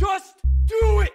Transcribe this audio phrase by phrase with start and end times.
[0.00, 1.12] Just do it!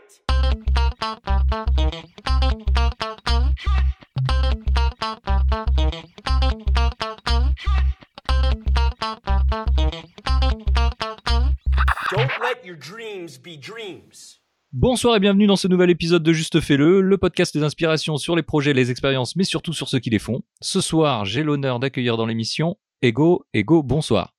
[12.11, 14.39] Don't let your dreams be dreams.
[14.71, 18.35] Bonsoir et bienvenue dans ce nouvel épisode de Juste Fais-le, le podcast des inspirations sur
[18.35, 20.43] les projets, les expériences, mais surtout sur ceux qui les font.
[20.61, 23.47] Ce soir, j'ai l'honneur d'accueillir dans l'émission Ego.
[23.55, 24.35] Ego, bonsoir.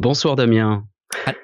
[0.00, 0.84] Bonsoir Damien.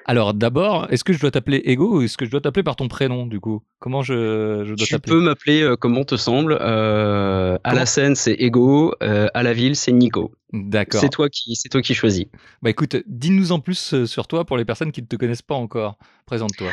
[0.05, 2.75] Alors d'abord, est-ce que je dois t'appeler Ego ou est-ce que je dois t'appeler par
[2.75, 3.61] ton prénom du coup?
[3.79, 6.57] Comment je, je dois Tu peux m'appeler euh, comme on te semble.
[6.59, 8.93] Euh, à la scène, c'est Ego.
[9.03, 10.31] euh, à la ville, c'est Nico.
[10.51, 11.01] D'accord.
[11.01, 12.25] C'est toi qui, c'est toi qui choisis.
[12.61, 15.43] Bah écoute, dis-nous en plus euh, sur toi pour les personnes qui ne te connaissent
[15.43, 15.97] pas encore.
[16.25, 16.71] Présente-toi.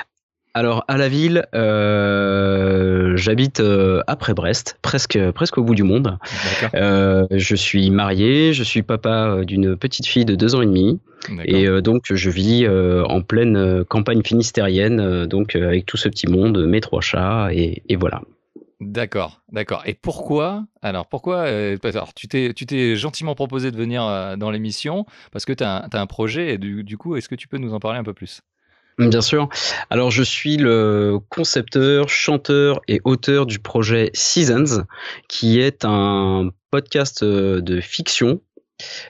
[0.56, 6.16] Alors à la ville, euh, j'habite euh, après Brest, presque, presque au bout du monde.
[6.74, 10.98] Euh, je suis marié, je suis papa d'une petite fille de deux ans et demi,
[11.44, 16.80] et donc je vis en pleine campagne finistérienne, donc avec tout ce petit monde, mes
[16.80, 18.22] trois chats, et, et voilà.
[18.80, 19.82] D'accord, d'accord.
[19.86, 25.06] Et pourquoi Alors pourquoi euh, alors, tu t'es gentiment proposé de venir euh, dans l'émission
[25.32, 27.72] parce que tu as, un- projet et du, du coup, est-ce que tu peux nous
[27.72, 28.42] en parler un peu plus?
[28.98, 29.48] Bien sûr.
[29.90, 34.84] Alors, je suis le concepteur, chanteur et auteur du projet Seasons,
[35.28, 38.40] qui est un podcast euh, de fiction,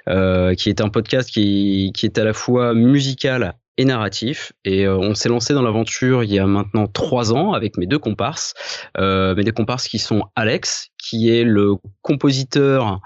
[0.08, 4.52] euh, qui est un podcast qui, qui est à la fois musical et narratif.
[4.64, 7.86] Et euh, on s'est lancé dans l'aventure il y a maintenant trois ans avec mes
[7.86, 8.54] deux comparses,
[8.98, 13.00] euh, mes deux comparses qui sont Alex, qui est le compositeur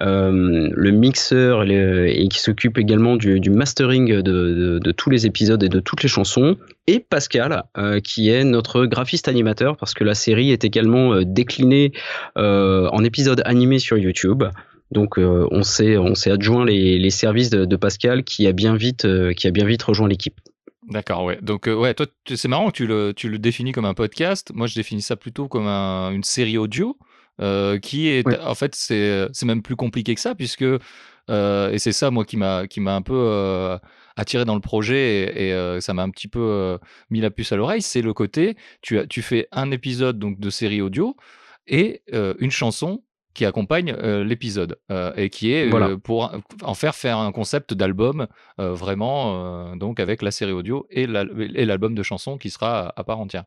[0.00, 5.80] euh, le mixeur et, qui s'occupe également du, mastering de, tous les épisodes et de
[5.80, 10.50] toutes les chansons, et Pascal, euh, qui est notre graphiste animateur, parce que la série
[10.50, 11.92] est également euh, déclinée
[12.36, 14.44] en épisodes animés sur YouTube.
[14.90, 19.46] Donc on s'est on s'est adjoint les, services de, Pascal qui a bien vite qui
[19.46, 20.38] a bien vite rejoint l'équipe.
[20.88, 21.38] D'accord, ouais.
[21.40, 24.50] Donc euh, ouais, toi, c'est marrant tu le, tu le définis comme un podcast.
[24.54, 26.96] Moi, je définis ça plutôt comme un- une série audio
[27.40, 28.38] euh, qui est, Ouais.
[28.40, 30.64] en fait, c'est même plus compliqué que ça puisque
[31.30, 33.78] euh, et c'est ça moi qui m'a qui m'a un peu euh,
[34.16, 36.78] attiré dans le projet et, et, ça m'a un petit peu
[37.10, 37.82] mis la puce à l'oreille.
[37.82, 41.16] C'est le côté tu as tu fais un épisode donc de série audio
[41.66, 43.02] et une chanson
[43.34, 47.72] qui accompagne euh, l'épisode euh, et qui est euh, pour en faire faire un concept
[47.72, 48.26] d'album
[48.58, 53.04] vraiment donc avec la série audio et l'al- et l'album de chansons qui sera à
[53.04, 53.44] part entière.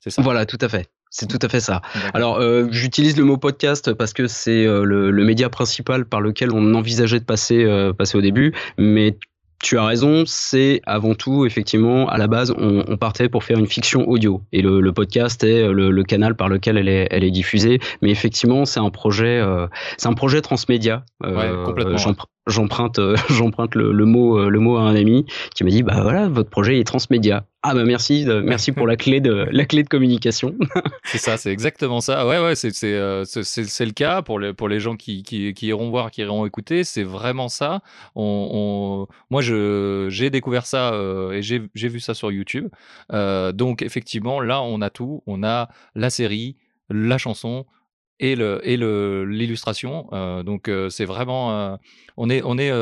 [0.00, 0.22] C'est ça?
[0.22, 0.88] Voilà, tout à fait.
[1.10, 1.80] C'est tout à fait ça.
[2.14, 6.20] Alors, euh, j'utilise le mot podcast parce que c'est euh, le, le média principal par
[6.20, 8.54] lequel on envisageait de passer, euh, passer au début.
[8.76, 9.16] Mais
[9.60, 13.58] tu as raison, c'est avant tout, effectivement, à la base, on, on partait pour faire
[13.58, 14.42] une fiction audio.
[14.52, 17.80] Et le, le podcast est le, le canal par lequel elle est, elle est diffusée.
[18.00, 19.66] Mais effectivement, c'est un projet, euh,
[19.96, 21.04] c'est un projet transmédia.
[21.24, 21.96] Euh, Ouais, complètement,
[22.46, 25.26] J'emprunte, euh, j'emprunte le, le mot, le mot à un ami
[25.56, 27.44] qui m'a dit, bah voilà, votre projet est transmédia.
[27.64, 30.54] Ah bah merci, euh, merci pour la clé de, la clé de communication.
[31.04, 32.24] C'est ça, c'est exactement ça.
[32.26, 32.52] Ouais, ouais,
[32.84, 36.20] euh, c'est- c'est- le cas pour les pour les gens qui, qui, iront voir, qui
[36.20, 36.84] iront écouter.
[36.84, 37.80] C'est vraiment ça.
[38.14, 42.68] On, moi, je j'ai découvert ça euh, et j'ai vu ça sur YouTube.
[43.10, 45.22] Donc effectivement, là, on a tout.
[45.26, 46.56] On a la série,
[46.90, 47.64] la chanson
[48.20, 50.08] et le et le l'illustration.
[50.12, 51.76] Euh, donc euh, c'est vraiment euh,
[52.16, 52.72] on est on est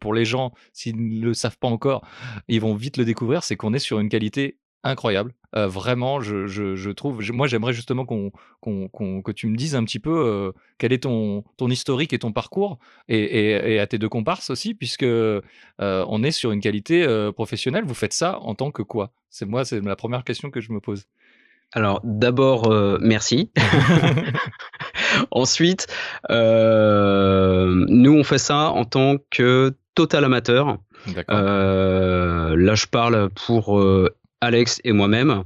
[0.00, 2.06] pour les gens s'ils ne le savent pas encore,
[2.48, 3.42] ils vont vite le découvrir.
[3.42, 5.32] C'est qu'on est sur une qualité incroyable.
[5.52, 7.22] Vraiment, je, je, je trouve.
[7.32, 11.44] moi, j'aimerais justement qu'on, qu'on- que tu me dises un petit peu quel est ton,
[11.56, 15.06] ton historique et ton parcours, et, et, et à tes deux comparses aussi, puisque
[15.78, 17.84] on est sur une qualité professionnelle.
[17.86, 19.12] Vous faites ça en tant que quoi?
[19.30, 21.06] C'est moi, c'est la première question que je me pose.
[21.72, 23.50] Alors d'abord euh, merci.
[25.30, 25.86] Ensuite,
[26.30, 30.78] euh, nous on fait ça en tant que total amateur.
[31.30, 33.80] Euh, là je parle pour
[34.40, 35.44] Alex et moi-même.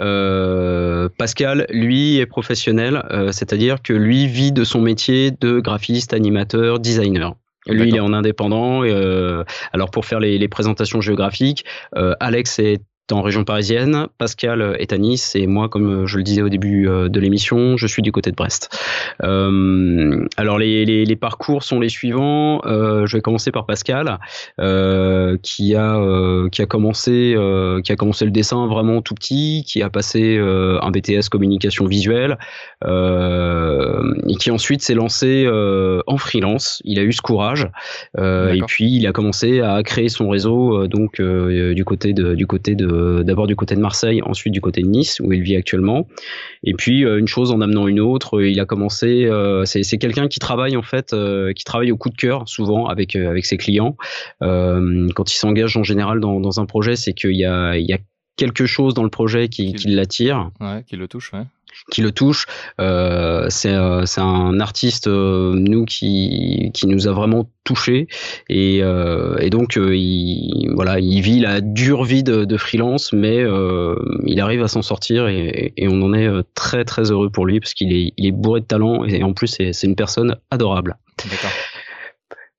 [0.00, 6.12] Euh, Pascal, lui, est professionnel, euh, c'est-à-dire que lui vit de son métier de graphiste,
[6.12, 7.34] animateur, designer.
[7.66, 8.82] Lui, il est en indépendant.
[8.84, 12.80] et, euh, alors, pour faire les, les présentations géographiques, Alex est
[13.12, 16.88] en région parisienne, Pascal est à Nice et moi, comme je le disais au début
[16.88, 18.68] euh, de l'émission, je suis du côté de Brest.
[19.22, 22.60] Euh, alors les, les, les parcours sont les suivants.
[22.66, 24.18] Euh, je vais commencer par Pascal,
[24.60, 29.14] euh, qui a euh, qui a commencé euh, qui a commencé le dessin vraiment tout
[29.14, 32.38] petit, qui a passé euh, un BTS communication visuelle
[32.84, 36.82] euh, et qui ensuite s'est lancé euh, en freelance.
[36.84, 37.68] Il a eu ce courage
[38.18, 42.12] euh, et puis il a commencé à créer son réseau euh, donc euh, du côté
[42.12, 45.32] de du côté de d'abord du côté de Marseille, ensuite du côté de Nice où
[45.32, 46.06] il vit actuellement.
[46.64, 49.26] Et puis euh, une chose en amenant une autre, euh, il a commencé.
[49.26, 52.86] euh, c'est quelqu'un qui travaille en fait, euh, qui travaille au coup de cœur souvent
[52.86, 53.96] avec euh, avec ses clients.
[54.42, 57.86] Euh, quand il s'engage en général dans, dans un projet, c'est qu'il y a il
[57.86, 57.98] y a
[58.36, 60.50] quelque chose dans le projet qui, qui l'attire.
[60.60, 61.44] Ouais, qui le touche, ouais
[61.90, 62.46] qui le touche.
[62.80, 68.08] Euh, c'est euh, un artiste, euh, nous, qui, qui nous a vraiment touché
[68.48, 73.44] et, euh, et donc il, voilà, il vit la dure vie de, de freelance, mais
[74.26, 77.74] il arrive à s'en sortir et, on en est très très heureux pour lui parce
[77.74, 80.96] qu'il est, il est bourré de talent et en plus c'est une personne adorable.
[81.30, 81.50] D'accord.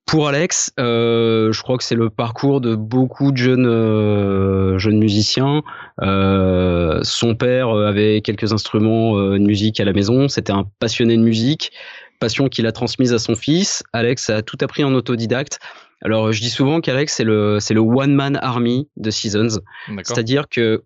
[0.09, 4.97] Pour Alex, euh, je crois que c'est le parcours de beaucoup de jeunes euh, jeunes
[4.97, 5.61] musiciens.
[6.01, 10.27] Euh, son père avait quelques instruments de musique à la maison.
[10.27, 11.71] C'était un passionné de musique,
[12.19, 13.83] passion qu'il a transmise à son fils.
[13.93, 15.59] Alex a tout appris en autodidacte.
[16.01, 19.59] Alors, je dis souvent qu'Alex c'est le c'est le one man army de Seasons.
[20.01, 20.85] C'est-à-dire que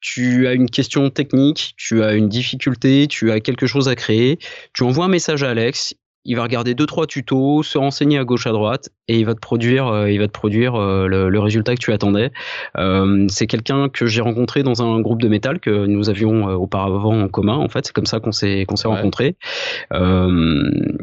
[0.00, 4.38] tu as une question technique, tu as une difficulté, tu as quelque chose à créer,
[4.72, 5.94] tu envoies un message à Alex,
[6.26, 9.34] il va regarder deux trois tutos, se renseigner à gauche à droite et il va
[9.34, 12.32] te produire, euh, il va te produire euh, le, résultat que tu attendais.
[12.76, 17.22] Euh, c'est quelqu'un que j'ai rencontré dans un groupe de métal que nous avions auparavant
[17.22, 17.54] en commun.
[17.54, 19.36] En fait, c'est comme ça qu'on s'est qu'on s'est rencontrés.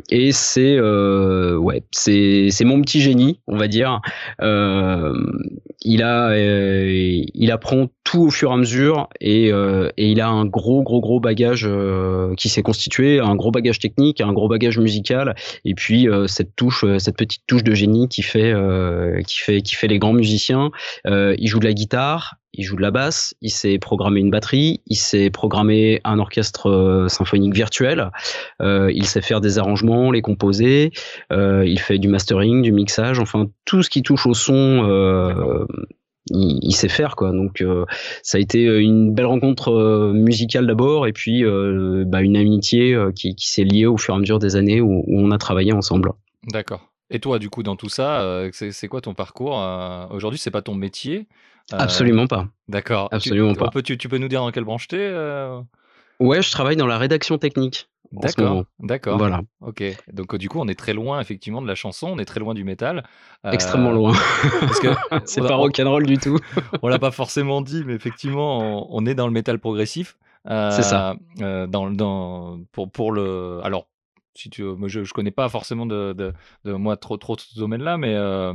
[0.09, 4.01] et c'est ouais, c'est c'est mon petit génie, on va dire.
[4.41, 10.45] il a il apprend tout au fur et à mesure et, et il a un
[10.45, 11.69] gros gros gros bagage
[12.35, 15.12] qui s'est constitué, un gros bagage technique, un gros bagage musical
[15.65, 19.75] et puis cette touche, cette petite touche de génie qui fait euh, qui fait qui
[19.75, 20.71] fait les grands musiciens.
[21.07, 24.31] Euh, il joue de la guitare, il joue de la basse, il sait programmer une
[24.31, 28.11] batterie, il sait programmer un orchestre euh, symphonique virtuel,
[28.61, 30.91] il sait faire des arrangements, les composer,
[31.31, 35.67] il fait du mastering, du mixage, enfin tout ce qui touche au son.
[36.29, 37.61] Il, sait faire quoi donc
[38.21, 43.65] ça a été une belle rencontre musicale d'abord et puis bah, une amitié qui, s'est
[43.65, 46.13] liée au fur et à mesure des années où on a travaillé ensemble
[46.47, 50.39] d'accord et toi, du coup, dans tout ça, euh, c'est quoi ton parcours euh, Aujourd'hui,
[50.39, 51.27] c'est pas ton métier
[51.71, 52.47] euh, Absolument pas.
[52.67, 53.07] D'accord.
[53.11, 53.69] Absolument pas.
[53.83, 55.13] tu, peux nous dire dans quelle branche tu es
[56.19, 57.87] Ouais, je travaille dans la rédaction technique.
[58.21, 59.17] D'accord, d'accord.
[59.17, 59.41] Voilà.
[59.61, 59.83] Ok.
[60.11, 62.53] Donc du coup, on est très loin effectivement de la chanson, on est très loin
[62.53, 63.03] du métal.
[63.43, 64.13] Extrêmement loin.
[64.59, 64.89] parce que
[65.25, 66.37] c'est pas rock'n'roll du tout.
[66.81, 70.17] on l'a pas forcément dit, mais effectivement, on, est dans le métal progressif.
[70.45, 71.15] c'est ça.
[71.37, 73.87] dans, dans, pour, pour le, alors
[74.35, 76.33] si tu moi, je, je connais pas forcément de, de,
[76.65, 78.53] de moi trop trop ce domaine-là, mais euh,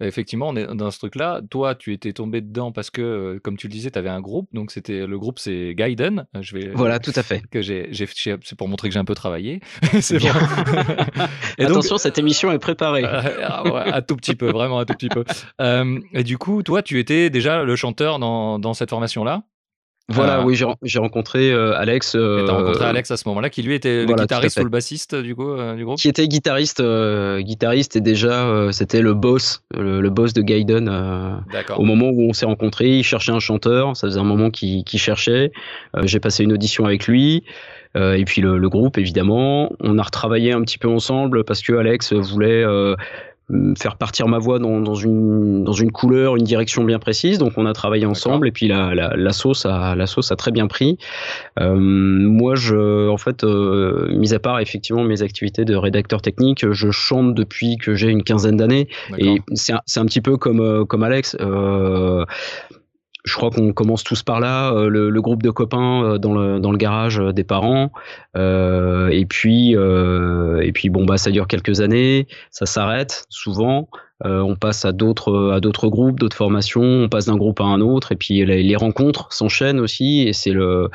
[0.00, 1.40] effectivement, on est dans ce truc-là.
[1.50, 4.20] Toi, tu étais tombé dedans parce que, euh, comme tu le disais, tu avais un
[4.20, 4.48] groupe.
[4.52, 6.26] Donc, c'était le groupe, c'est Gaiden.
[6.40, 7.42] Je vais, voilà, tout à fait.
[7.50, 9.60] Que j'ai, c'est pour montrer que j'ai un peu travaillé.
[10.00, 10.34] c'est bien.
[11.58, 13.04] et Attention, cette émission est préparée.
[13.04, 15.24] Euh, un tout petit peu, vraiment un tout petit peu.
[16.12, 19.44] et du coup, toi, tu étais déjà le chanteur dans, dans cette formation-là?
[20.08, 22.14] Voilà, euh, oui, j'ai rencontré euh, Alex.
[22.14, 25.16] Euh, T'as rencontré Alex à ce moment-là, qui lui était le guitariste ou le bassiste
[25.16, 25.98] du, coup, du groupe?
[25.98, 26.82] Qui était guitariste,
[27.40, 30.88] guitariste et déjà c'était le boss, le, boss de Gaiden.
[31.76, 34.84] au moment où on s'est rencontrés, il cherchait un chanteur, ça faisait un moment qu'il
[34.86, 35.50] cherchait.
[36.04, 37.42] j'ai passé une audition avec lui.
[37.96, 39.72] et puis le, le, groupe évidemment.
[39.80, 42.64] On a retravaillé un petit peu ensemble parce que Alex voulait
[43.78, 47.38] faire partir ma voix dans, dans, une, dans une couleur, une direction bien précise.
[47.38, 50.36] Donc on a travaillé ensemble et puis la, la, la, sauce a la sauce a
[50.36, 50.98] très bien pris.
[51.60, 56.70] Euh, moi, je, en fait, euh, mis à part effectivement mes activités de rédacteur technique,
[56.70, 58.88] je chante depuis que j'ai une quinzaine d'années
[59.18, 61.36] et c'est un, un, petit peu comme euh, comme Alex.
[61.40, 62.24] Euh,
[63.26, 66.32] je crois qu'on commence tous par là, euh, le, le, groupe de copains euh, dans
[66.32, 67.90] le, dans le garage euh, des parents,
[68.36, 73.88] et puis et puis bon bah ça dure quelques années, ça s'arrête souvent,
[74.24, 77.64] euh, on passe à d'autres à d'autres groupes, d'autres formations, on passe d'un groupe à
[77.64, 80.88] un autre et puis les, rencontres s'enchaînent aussi et c'est le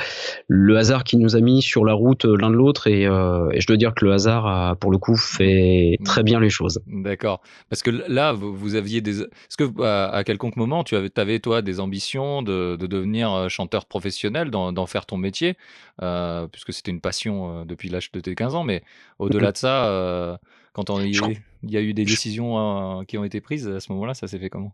[0.47, 3.61] le hasard qui nous a mis sur la route l'un de l'autre et, euh, et,
[3.61, 6.81] je dois dire que le hasard a pour le coup fait très bien les choses.
[6.87, 7.41] D'accord.
[7.69, 11.61] Parce que là vous, aviez des est-ce que à, quelconque moment tu avais avais toi
[11.61, 15.57] des ambitions de, de devenir euh, chanteur professionnel, d'en faire ton métier
[16.01, 18.81] euh, puisque c'était une passion depuis l'âge de tes 15 ans mais
[19.19, 20.39] au-delà de ça
[20.73, 23.67] quand on y est il y a eu des décisions euh, qui ont été prises
[23.67, 24.73] à ce moment-là Ça s'est fait comment?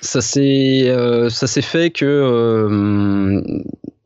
[0.00, 3.42] Ça s'est euh, ça s'est fait que euh,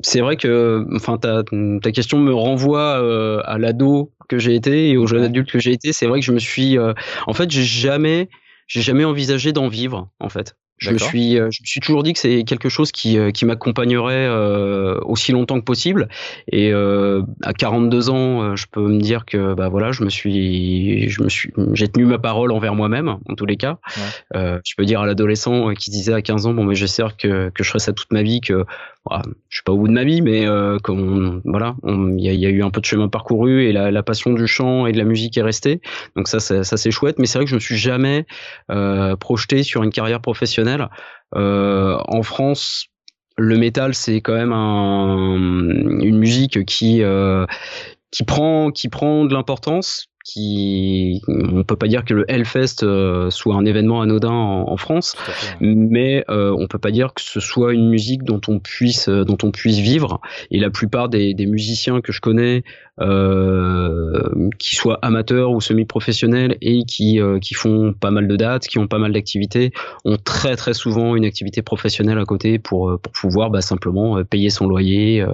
[0.00, 1.45] c'est vrai que enfin ta,
[1.83, 5.61] ta question me renvoie euh, à l'ado que j'ai été et au jeune adulte que
[5.61, 5.93] j'ai été.
[5.93, 8.29] C'est vrai que je me suis en fait j'ai jamais
[8.67, 12.02] j'ai jamais envisagé d'en vivre en fait je me suis, euh, je me suis toujours
[12.02, 16.09] dit que c'est quelque chose qui, euh, qui m'accompagnerait euh, aussi longtemps que possible.
[16.50, 21.09] Et euh, à 42 ans, je peux me dire que bah voilà, je me suis,
[21.09, 23.78] je me suis, j'ai tenu ma parole envers moi-même en tous les cas.
[24.35, 24.61] Ouais.
[24.64, 27.62] je peux dire à l'adolescent qui disait à 15 ans, bon mais j'espère que, que
[27.62, 28.64] je ferai ça toute ma vie, que
[29.09, 32.35] bah, je suis pas au bout de ma vie, mais euh, comme voilà, il y,
[32.35, 34.93] y, a eu un peu de chemin parcouru et la, la, passion du chant et
[34.93, 35.83] de la musique est restée.
[36.16, 37.19] Donc ça, ça, ça c'est chouette.
[37.19, 38.25] Mais c'est vrai que je me suis jamais
[39.21, 40.63] projeté sur une carrière professionnelle.
[41.35, 42.87] Euh, en France,
[43.37, 45.16] le métal, c'est quand même un,
[46.00, 46.56] une musique
[48.25, 53.54] prend qui prend de l'importance qui on peut pas dire que le Hellfest euh, soit
[53.54, 55.16] un événement anodin en, France,
[55.61, 59.25] mais euh, on peut pas dire que ce soit une musique dont on puisse euh,
[59.25, 60.21] dont on puisse vivre.
[60.50, 62.64] Et la plupart des, des musiciens que je connais,
[63.00, 68.66] euh, qui soient amateurs ou semi-professionnels et qui euh, qui font pas mal de dates,
[68.66, 69.73] qui ont pas mal d'activités,
[70.04, 74.49] ont très très souvent une activité professionnelle à côté pour pour pouvoir bah, simplement payer
[74.49, 75.25] son loyer,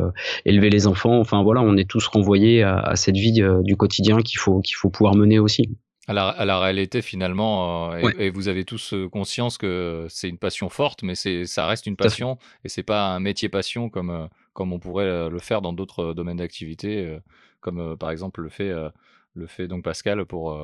[0.45, 1.21] élever les enfants.
[1.21, 4.75] Enfin voilà, on est tous renvoyés à, à cette vie du quotidien qu'il faut qu'il
[4.81, 5.69] faut pouvoir mener aussi.
[6.09, 10.29] À la, à la, réalité, finalement, euh, et, vous avez tous euh, conscience que c'est
[10.29, 13.91] une passion forte, mais c'est, ça reste une passion et c'est pas un métier passion
[13.91, 17.19] comme, euh, comme on pourrait le faire dans d'autres domaines d'activité,
[17.61, 18.73] comme par exemple le fait,
[19.35, 20.59] le fait donc Pascal pour,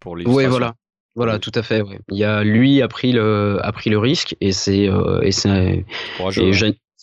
[0.00, 0.26] pour les.
[0.26, 0.74] Oui, voilà.
[1.16, 1.82] Voilà, tout à fait.
[2.10, 4.88] Il y a lui a pris le a pris le risque et c'est
[5.22, 5.84] et c'est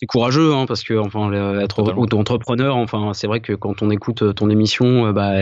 [0.00, 4.22] c'est courageux hein, parce que enfin être auto-entrepreneur enfin c'est vrai que quand on écoute
[4.22, 5.32] euh, ton émission euh, bah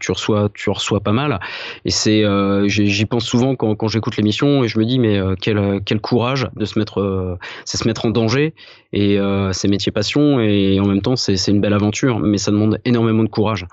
[0.00, 1.38] tu reçois tu reçois pas mal.
[1.84, 5.20] Et c'est euh, j'y pense souvent quand, quand j'écoute l'émission et je me dis mais
[5.42, 8.54] quel quel courage de se mettre c'est se mettre en danger
[8.94, 9.18] et
[9.52, 12.78] c'est métier passion et en même temps c'est c'est une belle aventure mais ça demande
[12.86, 13.66] énormément de courage.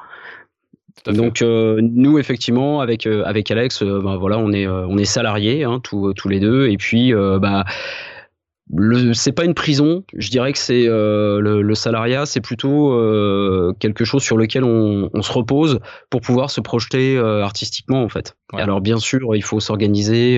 [1.06, 6.14] Donc nous effectivement avec avec Alex bah, voilà on est on est salariés hein, tous
[6.14, 7.64] tous les deux et puis bah
[9.14, 10.04] c'est pas une prison.
[10.16, 15.10] Je dirais que c'est euh, le, salariat, c'est plutôt euh, quelque chose sur lequel on,
[15.22, 15.80] se repose
[16.10, 18.36] pour pouvoir se projeter euh, artistiquement en fait.
[18.54, 20.36] Alors bien sûr, il faut s'organiser.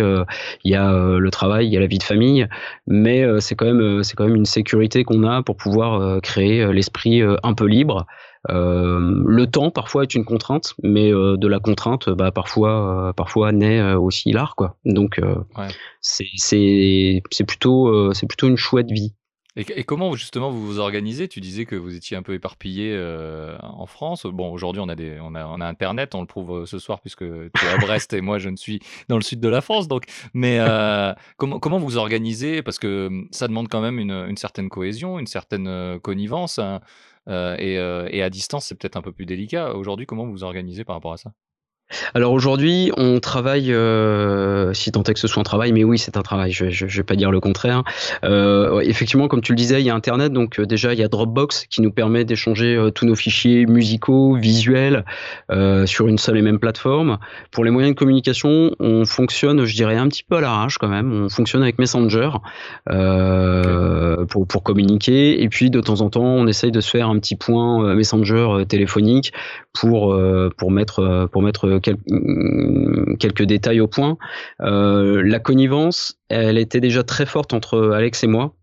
[0.63, 2.47] Il y a le travail, il y a la vie de famille,
[2.87, 7.21] mais c'est quand même c'est quand même une sécurité qu'on a pour pouvoir créer l'esprit
[7.21, 12.09] un peu libre euh, le temps parfois est une contrainte, mais euh, de la contrainte,
[12.09, 14.77] bah, parfois, euh, parfois naît aussi l'art, quoi.
[14.85, 15.21] Donc
[16.01, 19.13] c'est c'est plutôt c'est plutôt une chouette vie.
[19.57, 21.29] Et, comment justement vous vous organisez?
[21.29, 22.93] Tu disais que vous étiez un peu éparpillé
[23.61, 24.25] en France.
[24.25, 26.99] Bon, aujourd'hui on a des, on a, on a Internet, on le prouve ce soir
[26.99, 29.61] puisque tu es à Brest et moi je ne suis dans le sud de la
[29.61, 29.87] France.
[29.87, 30.59] Donc, mais
[31.37, 32.63] comment comment vous organisez?
[32.63, 36.59] Parce que hum, ça demande quand même une, une certaine cohésion, une certaine connivence.
[37.27, 39.73] Euh, euh, et, à distance, c'est peut-être un peu plus délicat.
[39.75, 41.33] Aujourd'hui, comment vous vous organisez par rapport à ça?
[42.13, 45.99] Alors aujourd'hui, on travaille, euh, si tant est que ce soit un travail, mais oui,
[45.99, 47.83] c'est un travail, je, je, vais pas dire le contraire.
[48.23, 51.03] Euh, effectivement, comme tu le disais, il y a Internet, donc euh, déjà il y
[51.03, 55.05] a Dropbox qui nous permet d'échanger tous nos fichiers musicaux, visuels,
[55.85, 57.19] sur une seule et même plateforme.
[57.51, 60.87] Pour les moyens de communication, on fonctionne, je dirais, un petit peu à l'arrache quand
[60.87, 61.25] même.
[61.25, 62.31] On fonctionne avec Messenger
[64.29, 67.19] pour, pour communiquer, et puis de temps en temps, on essaye de se faire un
[67.19, 69.33] petit point Messenger téléphonique
[69.73, 70.17] pour
[70.57, 71.74] pour mettre pour mettre
[72.09, 74.17] Mm, quelques détails au point.
[74.61, 78.55] Euh, la connivence, elle était déjà très forte entre Alex et moi.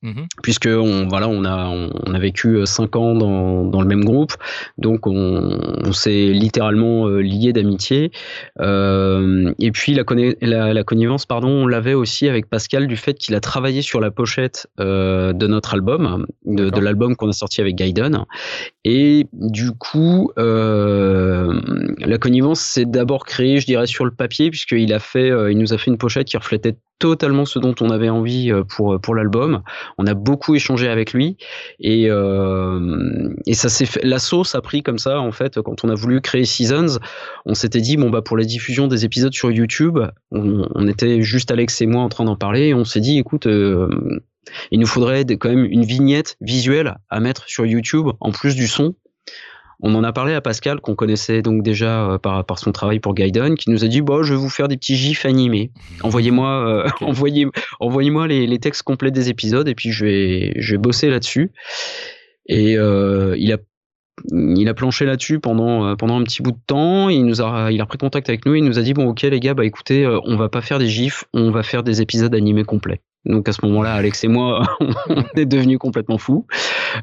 [0.00, 0.28] Mhm.
[0.44, 4.04] puisque on voilà on a on, a vécu euh, cinq ans dans, dans le même
[4.04, 4.32] groupe.
[4.76, 8.12] Donc on, on s'est littéralement euh, lié d'amitié.
[8.60, 10.04] Euh, et puis la,
[10.40, 14.00] la, la, connivence pardon on l'avait aussi avec Pascal du fait qu'il a travaillé sur
[14.00, 18.24] la pochette euh, de notre album de, de l'album qu'on a sorti avec Gaiden.
[18.84, 21.60] Et du coup euh,
[21.98, 25.72] la connivence s'est d'abord créée je dirais sur le papier puisqu'il a fait il nous
[25.72, 29.14] a fait une pochette qui reflétait totalement ce dont on avait envie euh, pour pour
[29.14, 29.62] l'album.
[29.98, 31.36] On a beaucoup échangé avec lui
[31.80, 34.04] et euh, et ça s'est fait.
[34.04, 36.98] La sauce a pris comme ça en fait quand on a voulu créer Seasons.
[37.46, 39.98] On s'était dit bon bah pour la diffusion des épisodes sur YouTube,
[40.30, 42.68] on, était juste Alex et moi en train d'en parler.
[42.68, 43.46] Et on s'est dit écoute.
[43.46, 43.88] Euh,
[44.70, 48.66] il nous faudrait quand même une vignette visuelle à mettre sur YouTube en plus du
[48.66, 48.94] son
[49.80, 52.98] on en a parlé à Pascal, qu'on connaissait donc déjà euh, par, par son travail
[52.98, 55.70] pour Gaiden, qui nous a dit bon, je vais vous faire des petits gifs animés.
[56.02, 57.46] Envoyez-moi, euh, envoyez,
[57.78, 61.52] envoyez-moi les, les, textes complets des épisodes et puis je vais, je vais bosser là-dessus.
[62.46, 63.58] Et euh, il a
[64.32, 67.08] il a planché là-dessus pendant pendant un petit bout de temps.
[67.08, 68.56] Il nous a il a pris contact avec nous.
[68.56, 70.88] Il nous a dit bon ok les gars bah écoutez on va pas faire des
[70.88, 73.00] gifs, on va faire des épisodes animés complets.
[73.24, 74.62] Donc à ce moment-là, Alex et moi,
[75.08, 76.46] on est devenus complètement fous.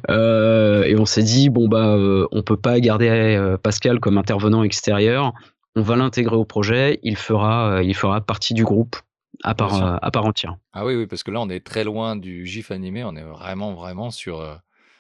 [0.10, 4.18] Euh, et on s'est dit, bon, bah, euh, on peut pas garder euh, Pascal comme
[4.18, 5.34] intervenant extérieur.
[5.76, 7.00] On va l'intégrer au projet.
[7.04, 8.96] Il fera, il fera partie du groupe
[9.44, 10.56] à part, à part entière.
[10.72, 13.04] Ah oui, oui, parce que là, on est très loin du GIF animé.
[13.04, 14.42] On est vraiment, vraiment sur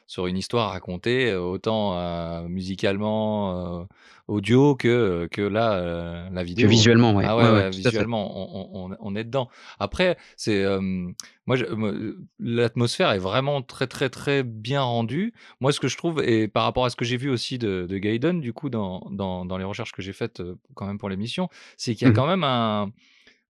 [0.07, 3.87] sur une histoire à raconter, autant musicalement,
[4.27, 6.65] audio que, que là, la vidéo.
[6.65, 7.25] Que visuellement, ouais.
[7.27, 9.49] Ah ouais, visuellement, on, on, on, est dedans.
[9.79, 10.63] Après, c'est
[11.47, 11.57] moi,
[12.39, 15.33] l'atmosphère est vraiment très, très, très bien rendue.
[15.59, 17.85] Moi, ce que je trouve, et par rapport à ce que j'ai vu aussi de,
[17.89, 20.41] de Gaiden, du coup, dans, dans, dans les recherches que j'ai faites
[20.73, 22.91] quand même pour l'émission, c'est qu'il y a mmh quand même un.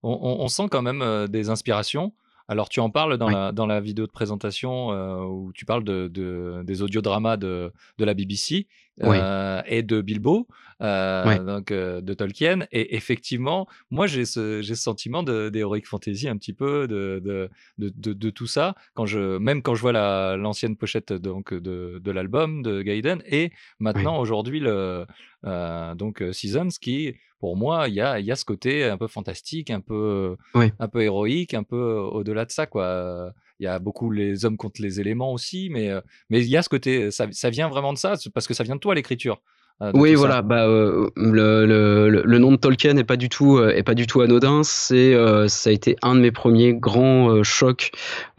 [0.02, 2.12] On, on, sent quand même des inspirations
[2.48, 6.08] Alors, tu en parles dans, la, dans la vidéo de présentation où tu parles de,
[6.08, 8.68] de des audiodramas de, de la BBC
[9.02, 10.46] et de Bilbo.
[10.82, 12.66] Euh, donc euh, de Tolkien.
[12.70, 18.12] Et effectivement, moi j'ai ce, ce sentiment d'Heroic Fantasy un petit peu de de, de,
[18.12, 18.74] de, tout ça.
[18.94, 23.22] Quand je, même quand je vois la, l'ancienne pochette donc de, de l'album de Gaiden
[23.26, 25.06] et maintenant aujourd'hui le
[25.46, 29.06] euh, donc Seasons qui pour moi il y a, y a ce côté un peu
[29.06, 33.32] fantastique, un peu un peu héroïque, un peu au-delà de ça quoi.
[33.58, 35.90] Il y a beaucoup les hommes contre les éléments aussi, mais
[36.28, 38.64] mais il y a ce côté, ça, ça vient vraiment de ça, parce que ça
[38.64, 39.40] vient de toi l'écriture.
[39.82, 40.40] Euh, oui, voilà.
[40.40, 43.94] Bah, euh, le, le, le, nom de Tolkien n'est pas du tout euh, est pas
[43.94, 44.62] du tout anodin.
[44.62, 45.14] C'est
[45.48, 47.90] ça a été un de mes premiers grands chocs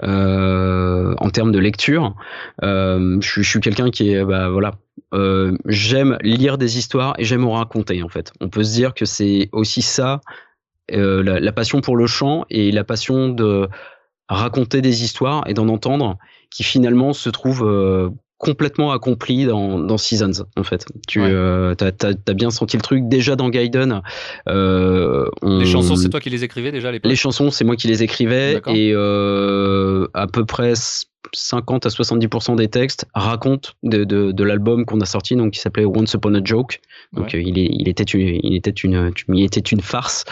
[0.01, 2.15] en termes de lecture.
[2.61, 4.73] je, je suis quelqu'un qui est bah voilà.
[5.65, 8.31] j'aime lire des histoires et j'aime en raconter en fait.
[8.41, 10.21] On peut se dire que c'est aussi ça
[10.89, 13.67] la, la, passion pour le chant et la passion de
[14.27, 16.17] raconter des histoires et d'en entendre
[16.49, 20.85] qui finalement se trouvent complètement accompli dans, dans Seasons en fait.
[21.07, 24.01] Tu euh, as, bien senti le truc déjà dans Gaiden.
[24.47, 28.03] Euh, Les chansons, c'est toi qui les écrivais déjà Les chansons, c'est moi qui les
[28.03, 30.73] écrivais et euh, à peu près
[31.33, 35.59] 50 à 70% des textes racontent de, de, de l'album qu'on a sorti, donc qui
[35.59, 36.79] s'appelait Once Upon a Joke.
[37.13, 40.25] Donc euh, il, est, il, était une, il était une, il était une farce.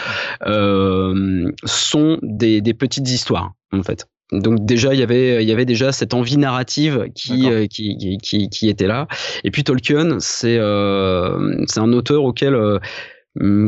[0.45, 5.51] Euh, sont des, des petites histoires en fait donc déjà il y avait il y
[5.51, 9.07] avait déjà cette envie narrative qui euh, qui, qui, qui, était là.
[9.43, 12.79] Et puis Tolkien c'est euh, c'est un auteur auquel euh,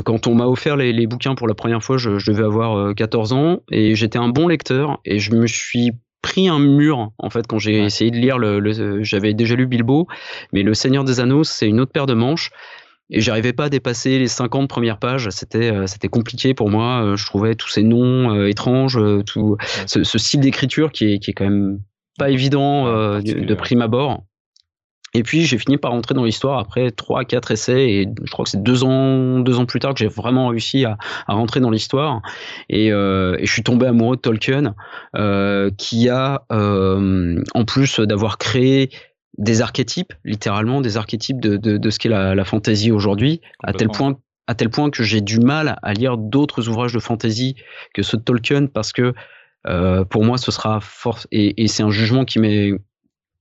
[0.03, 2.95] quand on m'a offert les, les, bouquins pour la première fois je, je devais avoir
[2.95, 3.59] 14 ans.
[3.71, 5.91] Et j'étais un bon lecteur et je me suis
[6.23, 9.67] pris un mur en fait quand j'ai essayé de lire le, le j'avais déjà lu
[9.67, 10.07] Bilbo.
[10.53, 12.49] Mais le Seigneur des Anneaux c'est une autre paire de manches
[13.09, 15.29] et j'arrivais pas à dépasser les 50 premières pages.
[15.29, 17.03] C'était euh, c'était compliqué pour moi.
[17.03, 21.19] Euh, je trouvais tous ces noms euh, étranges, tout ce, ce, style d'écriture qui est
[21.19, 21.79] qui est quand même
[22.17, 22.85] pas évident
[23.21, 24.23] de, prime abord.
[25.13, 28.43] Et puis j'ai fini par rentrer dans l'histoire après trois quatre essais et je crois
[28.43, 31.59] que c'est deux ans deux ans plus tard que j'ai vraiment réussi à, à rentrer
[31.59, 32.21] dans l'histoire
[32.69, 34.73] et, et, je suis tombé amoureux de Tolkien
[35.77, 38.89] qui a en plus d'avoir créé
[39.37, 43.73] des archétypes, littéralement des archétypes de, de, de ce qu'est la, la fantasy aujourd'hui, à
[43.73, 47.55] tel point à tel point que j'ai du mal à lire d'autres ouvrages de fantasy
[47.93, 49.13] que ceux de Tolkien parce que
[49.67, 52.71] euh, pour moi ce sera force et, et c'est un jugement qui m'est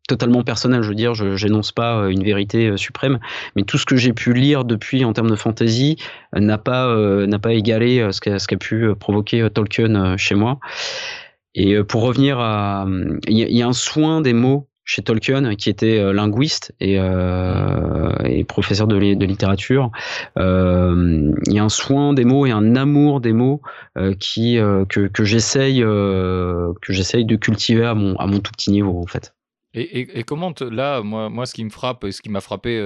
[0.09, 3.19] totalement personnel, je veux dire, je n'énonce pas euh, une vérité euh, suprême,
[3.57, 5.97] mais tout ce que j'ai pu lire depuis en termes de fantasy
[6.33, 6.95] n'a pas
[7.27, 10.59] n'a pas égalé ce qu'a ce qu'a pu provoquer Tolkien chez moi.
[11.55, 12.87] Et pour revenir à,
[13.29, 16.99] il y, y, a un soin des mots chez Tolkien, qui était euh, linguiste et,
[16.99, 19.91] euh, et professeur de, de littérature.
[20.39, 23.61] Euh, il y a un soin des mots et un amour des mots
[23.99, 24.57] euh, qui
[24.89, 29.07] que, que j'essaye que j'essaye de cultiver à mon à mon tout petit niveau en
[29.07, 29.35] fait.
[29.75, 32.41] Et, et, et comment là, moi, moi, ce qui me frappe et ce qui m'a
[32.41, 32.81] frappé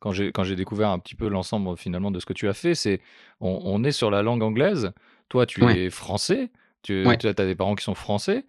[0.00, 2.52] quand j'ai quand j'ai découvert un petit peu l'ensemble finalement de ce que tu as
[2.52, 3.00] fait, c'est
[3.40, 4.90] on, on, est sur la langue anglaise.
[5.28, 5.84] Toi, tu ouais.
[5.84, 6.50] es français.
[6.82, 7.16] Tu, ouais.
[7.16, 8.44] tu as des parents qui sont français.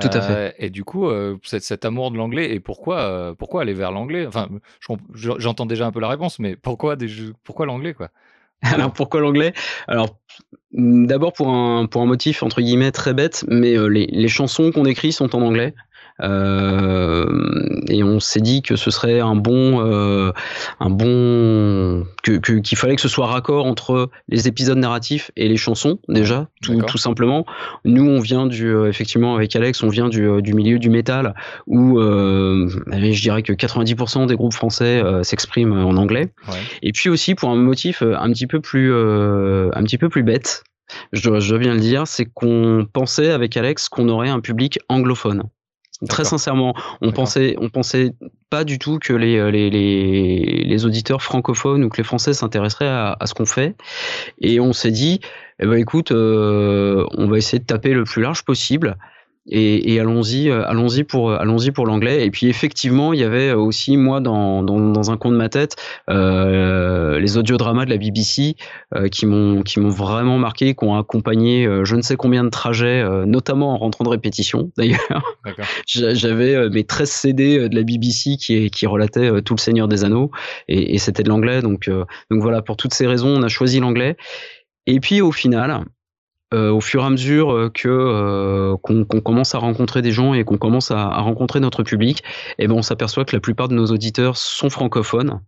[0.00, 0.32] Tout à fait.
[0.32, 3.92] Euh, et du coup, euh, cet, amour de l'anglais, et pourquoi, euh, pourquoi aller vers
[3.92, 4.26] l'anglais?
[4.26, 4.48] Enfin,
[5.14, 6.96] j'entends déjà un peu la réponse, mais pourquoi,
[7.44, 8.10] pourquoi l'anglais, quoi?
[8.62, 9.52] Alors pourquoi l'anglais?
[9.86, 10.16] Alors
[10.72, 14.86] d'abord pour un pour un motif entre guillemets très bête, mais les, les chansons qu'on
[14.86, 15.74] écrit sont en anglais.
[16.22, 17.26] Euh,
[17.88, 20.32] et on s'est dit que ce serait un bon, euh,
[20.80, 25.56] un bon, que qu'il fallait que ce soit raccord entre les épisodes narratifs et les
[25.56, 27.44] chansons déjà, tout, tout simplement.
[27.84, 31.34] Nous, on vient du, euh, effectivement avec Alex, on vient du, du milieu du métal
[31.66, 36.32] où je dirais que 90% des groupes français s'expriment en anglais.
[36.48, 36.58] Ouais.
[36.82, 40.62] Et puis aussi pour un motif un petit peu plus, un petit peu plus bête
[41.12, 44.40] je dois, je dois, bien le dire, c'est qu'on pensait avec Alex qu'on aurait un
[44.40, 45.44] public anglophone.
[46.08, 48.12] Très sincèrement, on pensait, on pensait
[48.50, 52.32] pas du tout que les, euh, les, les, les auditeurs francophones ou que les Français
[52.32, 53.76] s'intéresseraient à, à, ce qu'on fait.
[54.40, 55.20] Et on s'est dit,
[55.60, 58.96] eh ben écoute, euh, on va essayer de taper le plus large possible
[59.46, 62.24] et, et allons-y, euh, allons-y pour, euh, allons-y pour l'anglais.
[62.24, 65.48] Et puis effectivement, il y avait aussi moi dans, dans, dans un coin de ma
[65.48, 65.76] tête
[66.08, 68.56] euh, les audiodramas de la BBC
[68.94, 72.44] euh, qui m'ont qui m'ont vraiment marqué, qui ont accompagné euh, je ne sais combien
[72.44, 75.36] de trajets, euh, notamment en rentrant de répétition d'ailleurs.
[75.86, 80.30] J'avais mes 13 CD de la BBC qui, qui relataient tout le Seigneur des Anneaux
[80.68, 81.60] et, et c'était de l'anglais.
[81.60, 84.16] Donc donc voilà, pour toutes ces raisons, on a choisi l'anglais.
[84.86, 85.84] Et puis au final,
[86.52, 90.12] euh, au fur et à mesure euh, que euh, qu'on qu commence à rencontrer des
[90.12, 92.22] gens et qu'on commence à, rencontrer notre public,
[92.58, 95.40] eh ben on s'aperçoit que la plupart de nos auditeurs sont francophones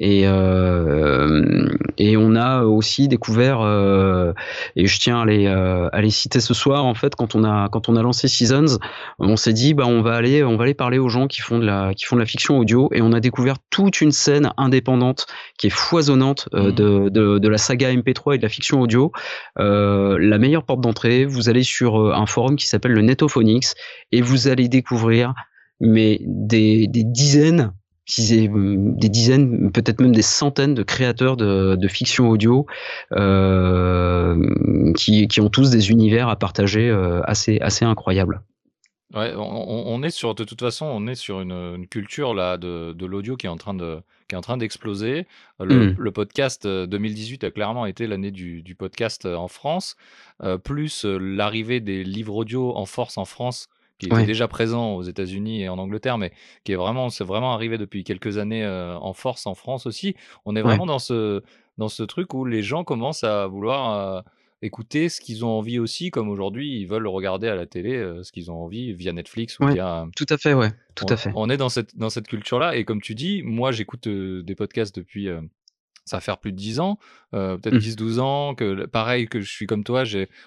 [0.00, 4.32] Et, euh, et on a aussi découvert, euh,
[4.76, 7.42] et je tiens à les, euh, à les citer ce soir, en fait, quand on
[7.42, 8.78] a, quand on a lancé Seasons,
[9.18, 11.58] on s'est dit, bah, on va aller, on va aller parler aux gens qui font
[11.58, 14.52] de la, qui font de la fiction audio, et on a découvert toute une scène
[14.56, 15.26] indépendante
[15.58, 16.72] qui est foisonnante Mhm.
[16.72, 19.12] de, de, de la saga MP3 et de la fiction audio.
[19.56, 23.74] la meilleure porte d'entrée, vous allez sur un forum qui s'appelle le Netophonics,
[24.12, 25.34] et vous allez découvrir
[25.80, 27.72] mais des, des dizaines
[28.16, 32.66] des dizaines, peut-être même des centaines de créateurs de, de fiction audio
[33.12, 38.40] euh, qui, qui, ont tous des univers à partager euh, assez, assez incroyables.
[39.14, 42.58] Ouais, on, on, est sur, de toute façon, on est sur une, une culture là
[42.58, 45.26] de, de l'audio qui est en train de, qui est en train d'exploser.
[45.60, 45.96] Le, Mm.
[45.98, 49.96] le podcast euh, 2018 a clairement été l'année du, du podcast euh, en France,
[50.42, 53.68] euh, plus euh, l'arrivée des livres audio en force en France,
[53.98, 54.26] qui était Ouais.
[54.26, 56.32] déjà présent aux États-Unis et en Angleterre, mais
[56.64, 60.14] qui est vraiment, c'est vraiment arrivé depuis quelques années euh, en force en France aussi.
[60.44, 60.68] On est Ouais.
[60.68, 61.42] vraiment dans ce,
[61.78, 64.20] dans ce truc où les gens commencent à vouloir euh,
[64.62, 68.22] écouter ce qu'ils ont envie aussi, comme aujourd'hui ils veulent regarder à la télé euh,
[68.22, 69.74] ce qu'ils ont envie via Netflix ou Ouais.
[69.74, 71.30] via Tout à fait, ouais, tout on, à fait.
[71.34, 72.76] on est dans cette, dans cette culture-là.
[72.76, 75.28] Et comme tu dis, moi, j'écoute des podcasts depuis.
[76.08, 76.98] Ça va faire plus de 10 ans,
[77.34, 77.78] euh, peut-être Mm.
[77.78, 78.54] 10-12 ans.
[78.54, 80.04] Que, pareil, que je suis comme toi.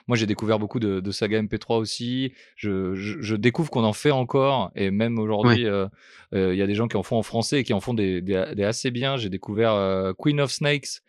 [0.08, 2.34] Moi, j'ai découvert beaucoup de, de sagas MP3 aussi.
[2.56, 4.72] Je, je, je découvre qu'on en fait encore.
[4.76, 5.88] Et même aujourd'hui, euh,
[6.34, 7.94] euh, il y a des gens qui en font en français et qui en font
[7.94, 9.18] des, des, des assez bien.
[9.18, 11.02] J'ai découvert Queen of Snakes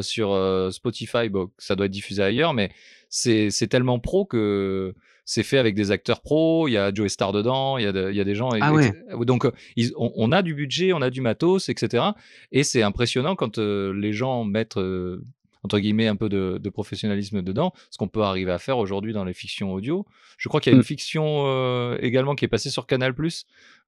[0.00, 1.28] sur Spotify.
[1.28, 2.70] Bon, ça doit être diffusé ailleurs, mais
[3.08, 4.94] c'est tellement pro que
[5.32, 7.92] c'est fait avec des acteurs pros, il y a Joe Star dedans, il y a,
[7.92, 8.50] de- il y a des gens.
[8.60, 8.92] Ah ouais.
[9.24, 12.02] Donc, euh, ils- on, on a du budget, on a du matos, etc.
[12.50, 15.22] Et c'est impressionnant quand euh, les gens mettent, euh,
[15.62, 19.12] entre guillemets, un peu de, de professionnalisme dedans, ce qu'on peut arriver à faire aujourd'hui
[19.12, 20.04] dans les fictions audio.
[20.36, 20.84] Je crois qu'il y a une Mm.
[20.84, 23.14] fiction euh, également qui est passée sur Canal+.
[23.16, 23.28] Oui.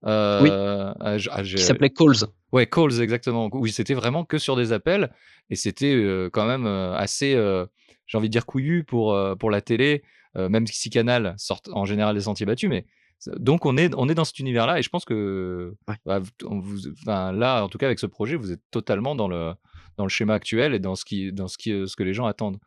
[0.04, 2.28] ah, Qui s'appelait Calls.
[2.52, 3.48] Ouais, calls, exactement.
[3.52, 5.10] Oui, c'était vraiment que sur des appels.
[5.50, 7.32] Et c'était quand même assez,
[8.06, 10.02] j'ai envie de dire, couillu pour, pour la télé,
[10.36, 12.68] même si Canal sort en général des sentiers battus.
[12.70, 12.86] Mais
[13.36, 14.78] donc, on est, on est dans cet univers-là.
[14.78, 15.94] Et je pense que Ouais.
[16.04, 19.28] bah, on vous, enfin, là, en tout cas, avec ce projet, vous êtes totalement dans
[19.28, 19.52] le,
[19.96, 22.26] dans le schéma actuel et dans ce, qui, dans ce, qui, ce que les gens
[22.26, 22.58] attendent.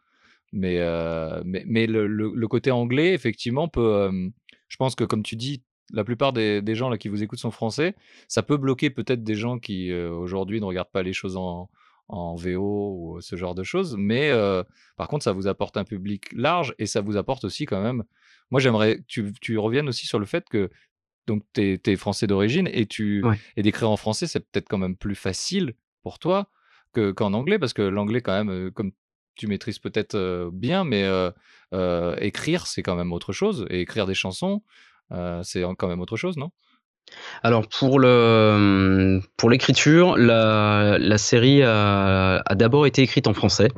[0.53, 3.81] Mais, euh, mais, mais le, le- le côté anglais, effectivement, peut.
[3.81, 4.29] euh,
[4.69, 7.39] je pense que, comme tu dis, la plupart des, des gens là, qui vous écoutent
[7.39, 7.93] sont français.
[8.27, 11.69] Ça peut bloquer peut-être des gens qui, euh, aujourd'hui, ne regardent pas les choses en,
[12.07, 13.95] en VO ou ce genre de choses.
[13.97, 14.63] Mais euh,
[14.97, 18.03] par contre, ça vous apporte un public large et ça vous apporte aussi, quand même.
[18.51, 20.69] Moi, j'aimerais que tu, tu reviennes aussi sur le fait que.
[21.27, 23.39] Donc, tu es, français d'origine et, tu, Ouais.
[23.57, 26.51] et d'écrire en français, c'est peut-être quand même plus facile pour toi
[26.93, 28.91] que- qu'en anglais, parce que l'anglais, quand même, euh, comme
[29.35, 31.31] tu maîtrises peut-être euh, bien, mais euh,
[31.73, 33.65] euh, écrire, c'est quand même autre chose.
[33.71, 34.61] Et écrire des chansons,
[35.11, 36.51] euh, c'est quand même autre chose, non?
[37.43, 43.69] Alors pour le pour l'écriture, la, la série a, a d'abord été écrite en français.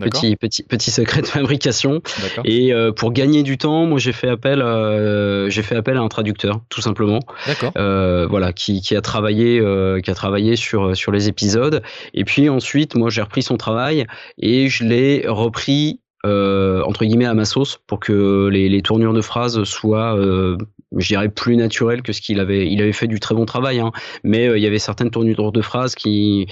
[0.00, 2.02] Petit petit petit secret de fabrication.
[2.44, 6.00] Et euh, pour gagner du temps, moi j'ai fait appel euh, j'ai fait appel à
[6.00, 7.20] un traducteur tout simplement.
[7.46, 7.72] D'accord.
[7.76, 11.82] Euh, voilà, qui, qui a travaillé, euh, qui a travaillé sur sur les épisodes.
[12.14, 14.06] Et puis ensuite, moi, j'ai repris son travail
[14.38, 19.12] et je l'ai repris euh, entre guillemets à ma sauce pour que les, les tournures
[19.12, 20.56] de phrases soient, euh,
[20.96, 22.70] je dirais, plus naturelles que ce qu'il avait.
[22.70, 23.90] Il avait fait du très bon travail, hein,
[24.22, 26.46] mais euh, il y avait certaines tournures de phrases qui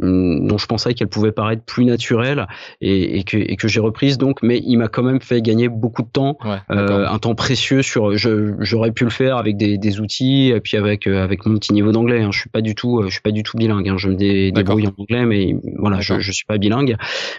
[0.00, 2.46] dont je pensais qu'elles pouvaient paraître plus naturelles
[2.80, 5.68] et, et que, et que j'ai reprises donc mais il m'a quand même fait gagner
[5.68, 9.78] beaucoup de temps Ouais, euh, un temps précieux sur j'aurais pu le faire avec des,
[9.78, 12.30] des outils et puis avec euh, avec mon petit niveau d'anglais hein.
[12.32, 13.96] je suis pas du tout euh, je suis pas du tout bilingue hein.
[13.96, 16.96] je me dé- débrouille en anglais mais voilà je, je suis pas bilingue.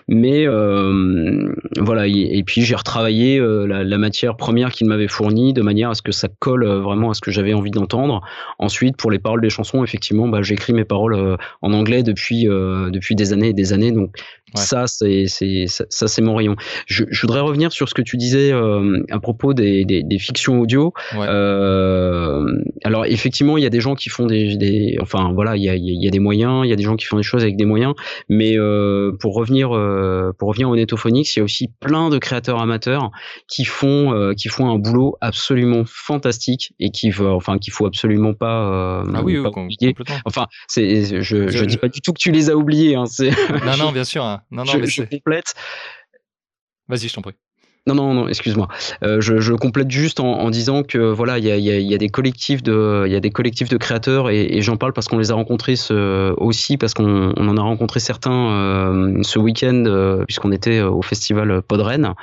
[0.07, 5.53] Mais euh, voilà et, et puis j'ai retravaillé la, la matière première qu'il m'avait fournie
[5.53, 8.21] de manière à ce que ça colle vraiment à ce que j'avais envie d'entendre.
[8.59, 12.89] Ensuite pour les paroles des chansons effectivement bah, j'écris mes paroles en anglais depuis euh,
[12.89, 13.91] depuis des années et des années.
[13.91, 14.15] Donc
[14.55, 14.61] Ouais.
[14.61, 16.55] ça c'est c'est ça, c'est mon rayon
[16.87, 20.19] je, je voudrais revenir sur ce que tu disais euh, à propos des, des, des
[20.19, 20.93] fictions audio.
[21.15, 21.25] Ouais.
[21.27, 22.45] Euh,
[22.83, 25.69] alors effectivement, il y a des gens qui font des, des enfin voilà, il y
[25.69, 27.43] a, il y a des moyens, il y a des gens qui font des choses
[27.43, 27.93] avec des moyens.
[28.29, 32.17] Mais euh, pour revenir euh, pour revenir au Netophonics, il y a aussi plein de
[32.17, 33.11] créateurs amateurs
[33.47, 38.33] qui font euh, qui font un boulot absolument fantastique et qui enfin qu'il faut absolument
[38.33, 39.95] pas, euh, Ah oui, pas oui, oublier.
[40.25, 42.95] Enfin, c'est je, je, Je- dis pas du tout que tu les as oubliés.
[42.95, 43.05] Hein,
[43.65, 44.23] Non, non, bien sûr.
[44.23, 44.41] hein.
[44.51, 45.53] Non, non, je, mais je complète.
[46.87, 47.33] Vas-y, je t'en prie.
[47.87, 48.67] Non, non, non, excuse-moi.
[49.03, 51.69] Euh, je, je complète juste en, en disant que voilà, il y a, il y,
[51.69, 54.41] a, il y a des collectifs de, il y a des collectifs de créateurs et,
[54.41, 57.61] et j'en parle parce qu'on les a rencontrés ce, aussi parce qu'on on en a
[57.61, 62.15] rencontré certains euh, ce week-end euh, puisqu'on était au festival Podren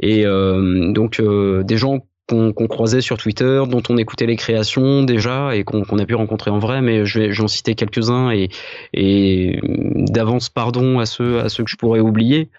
[0.00, 5.64] et donc des gens qu'on croisait sur Twitter, dont on écoutait les créations déjà et
[5.64, 8.48] qu'on a pu rencontrer en vrai, mais je vais j'en citer quelques-uns et,
[8.92, 12.50] et d'avance pardon à ceux à ceux que je pourrais oublier.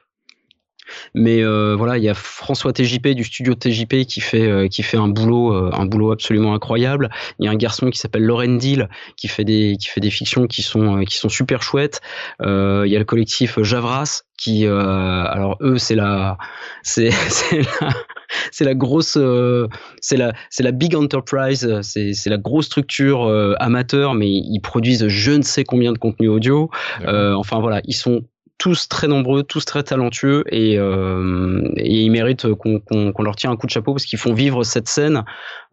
[1.14, 4.84] Mais euh, voilà, il y a François TJP du studio TJP qui fait euh, qui
[4.84, 7.10] fait un boulot euh, un boulot absolument incroyable.
[7.40, 10.10] Il y a un garçon qui s'appelle Lauren Deal qui fait des qui fait des
[10.10, 12.02] fictions qui sont qui sont super chouettes.
[12.42, 12.46] il
[12.88, 16.38] y a le collectif Javras qui alors eux c'est la
[16.84, 17.90] c'est c'est la
[18.52, 19.18] c'est la grosse
[20.02, 23.28] c'est la c'est la big enterprise c'est c'est la grosse structure
[23.60, 26.70] amateur mais ils produisent je ne sais combien de contenus audio
[27.06, 28.24] enfin voilà ils sont
[28.58, 33.58] tous très nombreux, tous très talentueux et, euh, et ils méritent qu'on leur tire un
[33.58, 35.24] coup de chapeau parce qu'ils font vivre cette scène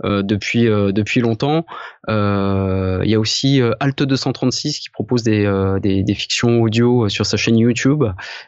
[0.04, 1.64] euh, depuis euh, depuis longtemps.
[2.08, 5.44] Il y a aussi Alt 236 qui propose des,
[5.80, 8.04] des, des, fictions audio sur sa chaîne YouTube.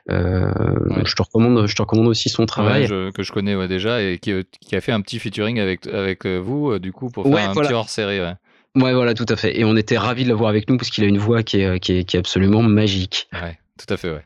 [0.09, 4.19] Je te recommande je te recommande aussi son travail que je connais ouais, déjà et
[4.19, 7.55] qui, qui, a fait un petit featuring avec avec vous du coup pour faire un
[7.55, 8.21] petit hors série.
[8.21, 8.35] Ouais.
[8.77, 9.57] Ouais, voilà, tout à fait.
[9.57, 11.79] Et on était ravis de l'avoir avec nous parce qu'il a une voix qui est,
[11.79, 13.29] qui est, qui est absolument magique.
[13.33, 13.57] Ouais.
[13.79, 14.25] Tout à fait, ouais.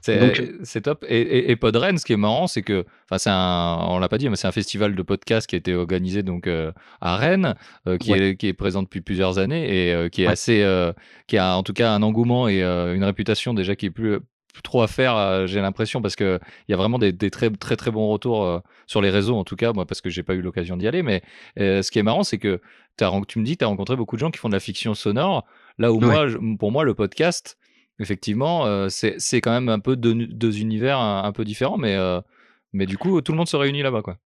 [0.00, 1.04] C'est top.
[1.08, 4.18] Et, et, Podren, ce qui est marrant, c'est que, enfin, c'est un, on l'a pas
[4.18, 7.54] dit, mais c'est un festival de podcast qui a été organisé donc euh, à Rennes,
[7.86, 10.66] euh, qui, est, qui est présent depuis plusieurs années et euh, qui est assez,
[11.26, 14.18] qui a en tout cas un engouement et une réputation déjà qui est plus,
[14.62, 17.76] trop à faire, j'ai l'impression, parce que il y a vraiment des, des, très très
[17.76, 20.42] très bons retours sur les réseaux, en tout cas, moi, parce que j'ai pas eu
[20.42, 21.02] l'occasion d'y aller.
[21.02, 21.22] Mais
[21.56, 22.60] ce qui est marrant, c'est que
[23.00, 24.94] as, tu me dis tu as rencontré beaucoup de gens qui font de la fiction
[24.94, 25.44] sonore,
[25.78, 26.26] là où moi,
[26.58, 27.56] pour moi, le podcast
[28.00, 32.20] effectivement, euh, c'est quand même un peu deux, univers un, peu différents, mais, euh,
[32.72, 34.16] mais du coup, tout le monde se réunit là-bas, quoi.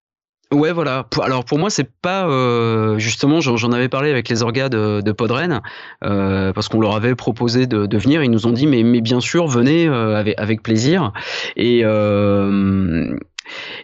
[0.51, 1.07] Ouais, voilà.
[1.21, 3.41] Alors pour moi, c'est pas euh, justement.
[3.41, 5.61] J'en avais parlé avec les orgas de, de Podren
[6.01, 8.23] parce qu'on leur avait proposé de, de, venir.
[8.23, 11.13] Ils nous ont dit mais, mais bien sûr, venez avec, avec plaisir.
[11.57, 11.85] Et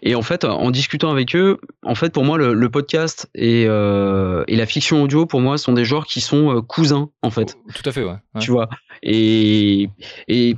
[0.02, 4.44] et en fait, en discutant avec eux, en fait, pour moi, le, podcast et, euh,
[4.48, 7.56] et, la fiction audio, pour moi, sont des genres qui sont euh, cousins, en fait.
[7.74, 8.16] Tout à fait, ouais.
[8.40, 8.68] Tu vois.
[9.02, 9.88] Et,
[10.28, 10.56] et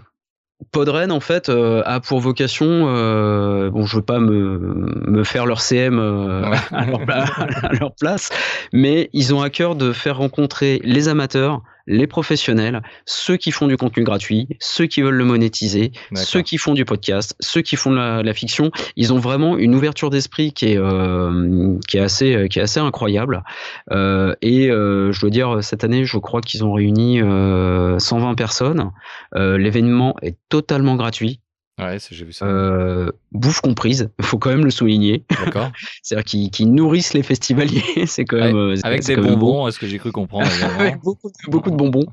[0.73, 4.59] Podren, en fait, euh, a pour vocation, euh, bon, je veux pas me,
[5.07, 6.43] me faire leur CM euh,
[6.73, 8.31] à, leur, à, leur, place,
[8.73, 13.67] mais ils ont à cœur de faire rencontrer les amateurs, les professionnels, ceux qui font
[13.67, 17.77] du contenu gratuit, ceux qui veulent le monétiser, ceux qui font du podcast, ceux qui
[17.77, 18.71] font de la, fiction.
[18.97, 22.81] Ils ont vraiment une ouverture d'esprit qui est euh, qui est assez qui est assez
[22.81, 23.45] incroyable.
[23.93, 28.91] Euh, et euh, je dois dire cette année, je crois qu'ils ont réuni 120 personnes.
[29.35, 31.41] L'événement est totalement gratuit.
[31.79, 32.47] Ouais, j'ai vu ça.
[32.47, 35.25] Euh, bouffe comprise, il faut quand même le souligner.
[35.45, 35.71] D'accord.
[36.03, 38.57] C'est-à-dire qu'ils nourrissent les festivaliers, c'est quand même.
[38.57, 42.07] Euh, avec des bonbons, est-ce que j'ai cru comprendre Avec beaucoup, beaucoup, de bonbons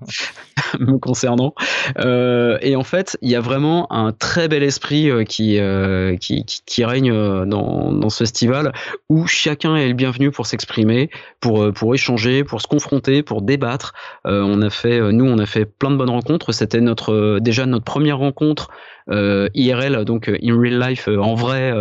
[0.79, 1.53] me concernant.
[1.99, 6.43] Euh, et en fait, il y a vraiment un très bel esprit qui, euh, qui,
[6.43, 7.13] qui, qui, règne
[7.45, 8.73] dans, dans ce festival
[9.07, 13.93] où chacun est le bienvenu pour s'exprimer, pour, pour échanger, pour se confronter, pour débattre.
[14.25, 16.51] on a fait, nous, on a fait plein de bonnes rencontres.
[16.51, 18.69] C'était notre déjà notre première rencontre
[19.09, 21.71] euh, IRL, donc euh, in real life, euh, en vrai.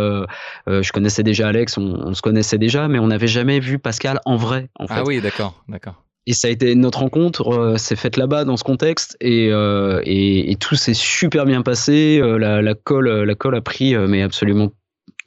[0.67, 4.35] je connaissais déjà Alex, on, se connaissait déjà, mais on n'avait jamais vu Pascal en
[4.35, 4.69] vrai.
[4.79, 5.95] En ah oui, d'accord, d'accord.
[6.25, 10.55] Et ça a été notre rencontre, s'est faite là-bas dans ce contexte et, et, et
[10.55, 12.21] tout s'est super bien passé.
[12.23, 14.71] la, la colle, la colle a pris, mais absolument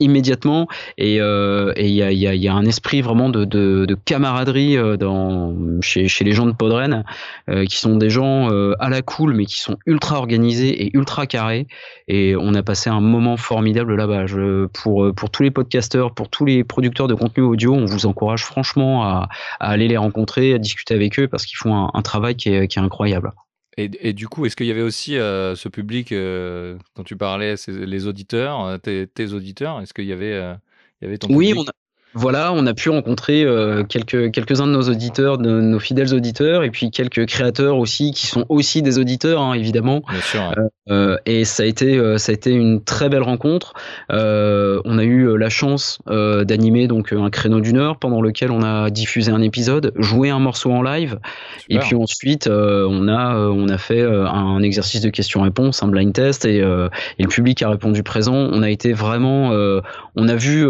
[0.00, 0.68] immédiatement.
[0.98, 3.94] Et euh, il y, a, y, a, y, a, un esprit vraiment de, de, de
[3.94, 7.04] camaraderie euh, dans, chez, chez, les gens de Podren
[7.48, 10.90] euh, qui sont des gens euh, à la cool mais qui sont ultra organisés et
[10.94, 11.66] ultra carrés.
[12.08, 14.26] Et on a passé un moment formidable là-bas.
[14.72, 18.44] Pour, pour tous les podcasteurs pour tous les producteurs de contenu audio on vous encourage
[18.44, 19.28] franchement à,
[19.60, 22.50] à aller les rencontrer à discuter avec eux parce qu'ils font un, un, travail qui
[22.50, 23.32] est, qui est incroyable
[23.76, 27.16] et, et, du coup, est-ce qu'il y avait aussi euh, ce public euh, dont tu
[27.16, 29.80] parlais, les auditeurs, euh, tes, tes auditeurs?
[29.80, 30.30] Est-ce qu'il y avait,
[31.00, 31.68] il y avait ton oui, public?
[32.16, 36.64] Voilà, on a pu rencontrer euh, quelques quelques-uns de nos auditeurs, de nos fidèles auditeurs,
[36.64, 40.00] et puis quelques créateurs aussi qui sont aussi des auditeurs, hein, évidemment.
[40.08, 40.40] Bien sûr.
[40.56, 43.74] Euh, euh, et ça a été ça a été une très belle rencontre.
[44.08, 48.88] on a eu la chance d'animer donc un créneau d'une heure pendant lequel on a
[48.88, 51.18] diffusé un épisode, joué un morceau en live,
[51.68, 56.46] et puis ensuite on a on a fait un exercice de questions-réponses, un blind test,
[56.46, 58.48] et, et, le public a répondu présent.
[58.52, 59.50] On a été vraiment,
[60.14, 60.66] on a vu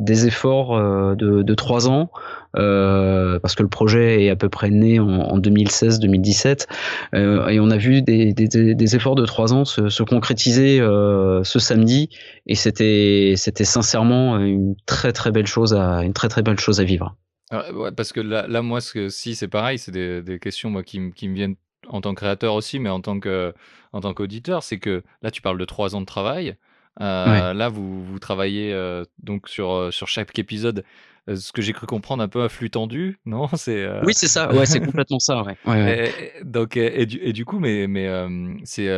[0.00, 2.10] des efforts euh, de, trois ans,
[2.56, 6.66] euh, parce que le projet est à peu près né en, 2016-2017,
[7.14, 12.10] euh, et on a vu des, efforts de trois ans se, concrétiser ce samedi,
[12.46, 16.84] et c'était sincèrement une très très belle chose à une très très belle chose à
[16.84, 17.16] vivre.
[17.96, 21.56] parce que là, moi, si c'est pareil, c'est des, questions moi qui, me viennent
[21.88, 25.64] en tant que créateur aussi, mais en tant qu'auditeur, c'est que là tu parles de
[25.64, 26.56] trois ans de travail.
[26.98, 28.74] Là, vous, vous travaillez
[29.22, 30.84] donc sur, sur chaque épisode
[31.28, 33.48] ce que j'ai cru comprendre un peu à flux tendu, non?
[33.54, 34.52] C'est oui, c'est ça.
[34.54, 35.42] Ouais, c'est complètement ça.
[35.42, 35.56] Ouais.
[35.66, 38.08] ouais, Et, donc et, du, et, du, coup, mais mais
[38.64, 38.88] c'est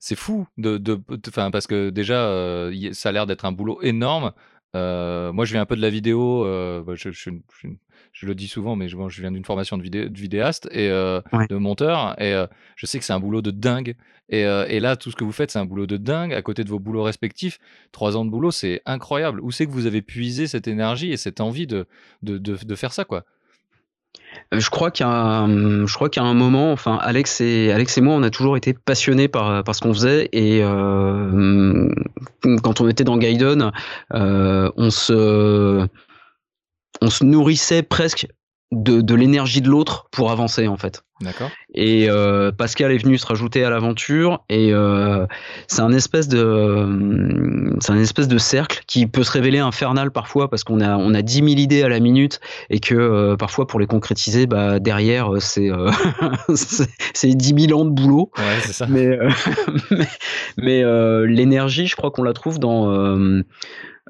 [0.00, 4.32] c'est fou de de enfin parce que déjà ça a l'air d'être un boulot énorme.
[4.74, 6.44] Moi, je viens un peu de la vidéo.
[6.84, 7.30] Bah, je, je,
[7.62, 7.68] je,
[8.12, 12.20] je le dis souvent, mais je, viens d'une formation de, vidéaste et euh, de monteur,
[12.20, 13.94] et euh, je sais que c'est un boulot de dingue.
[14.28, 16.42] Et, euh, et, là, tout ce que vous faites, c'est un boulot de dingue à
[16.42, 17.58] côté de vos boulots respectifs.
[17.92, 19.40] Trois ans de boulot, c'est incroyable.
[19.40, 21.86] Où c'est que vous avez puisé cette énergie et cette envie de,
[22.22, 23.24] de, de, faire ça, quoi?
[24.52, 28.30] Je crois qu'à un, je crois qu'à un moment, enfin Alex et moi, on a
[28.30, 30.60] toujours été passionnés par, ce qu'on faisait et
[32.62, 33.72] quand on était dans Gaiden,
[34.90, 35.86] se
[37.00, 38.26] on se nourrissait presque
[38.70, 41.02] de, de l'énergie de l'autre pour avancer en fait.
[41.20, 41.50] D'accord.
[41.74, 45.26] Et euh, Pascal est venu se rajouter à l'aventure et euh,
[45.66, 50.48] c'est un espèce de c'est un espèce de cercle qui peut se révéler infernal parfois
[50.48, 53.66] parce qu'on a on a 10 000 idées à la minute et que euh, parfois
[53.66, 55.70] pour les concrétiser bah derrière c'est
[57.14, 58.30] c'est 10 000 ans de boulot.
[58.36, 58.86] Ouais, c'est ça.
[58.86, 59.18] Mais
[59.90, 60.06] mais,
[60.58, 63.42] mais l'énergie je crois qu'on la trouve dans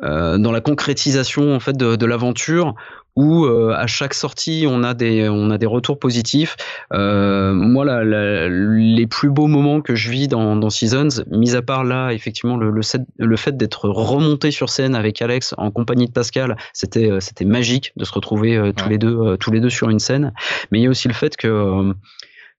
[0.04, 2.76] euh, dans la concrétisation en fait de, de l'aventure
[3.18, 6.56] où euh, à chaque sortie on a des on a des retours positifs.
[6.92, 11.56] Euh, moi, la, la, les plus beaux moments que je vis dans, dans Seasons, mis
[11.56, 12.82] à part là, effectivement, le, le,
[13.18, 17.44] le fait d'être remonté sur scène avec Alex en compagnie de Pascal, c'était euh, c'était
[17.44, 20.32] magique de se retrouver euh, tous les deux tous les deux sur une scène.
[20.70, 21.92] Mais il y a aussi le fait que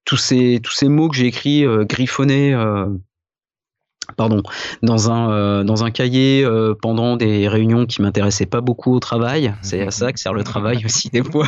[0.04, 2.54] tous ces tous ces mots que j'ai écrits griffonnés
[4.16, 4.42] pardon,
[4.82, 9.00] dans un euh, dans un cahier euh, pendant des réunions qui m'intéressaient pas beaucoup au
[9.00, 9.54] travail.
[9.62, 11.48] C'est à ça que sert le travail aussi des fois.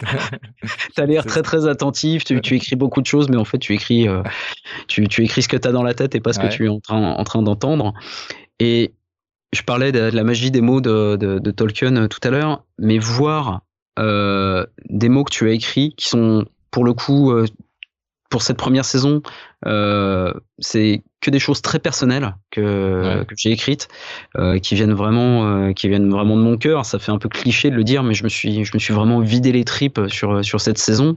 [0.94, 3.58] tu as l'air très très attentif, tu, tu, écris beaucoup de choses, mais en fait
[3.58, 4.22] tu écris euh,
[4.88, 6.66] tu, tu, écris ce que tu as dans la tête et pas ce que tu
[6.66, 7.94] es en train en train d'entendre.
[8.60, 8.94] Et
[9.52, 12.98] je parlais de, la magie des mots de, de, de Tolkien tout à l'heure, mais
[12.98, 13.62] voir
[13.96, 17.32] des mots que tu as écrits qui sont pour le coup
[18.30, 19.22] pour cette première saison,
[19.66, 23.88] euh, c'est que des choses très personnelles que, que j'ai écrites,
[24.36, 26.84] euh, qui viennent vraiment, euh, qui viennent vraiment de mon cœur.
[26.84, 28.92] Ça fait un peu cliché de le dire, mais je me suis, je me suis
[28.92, 31.16] vraiment vidé les tripes sur sur cette saison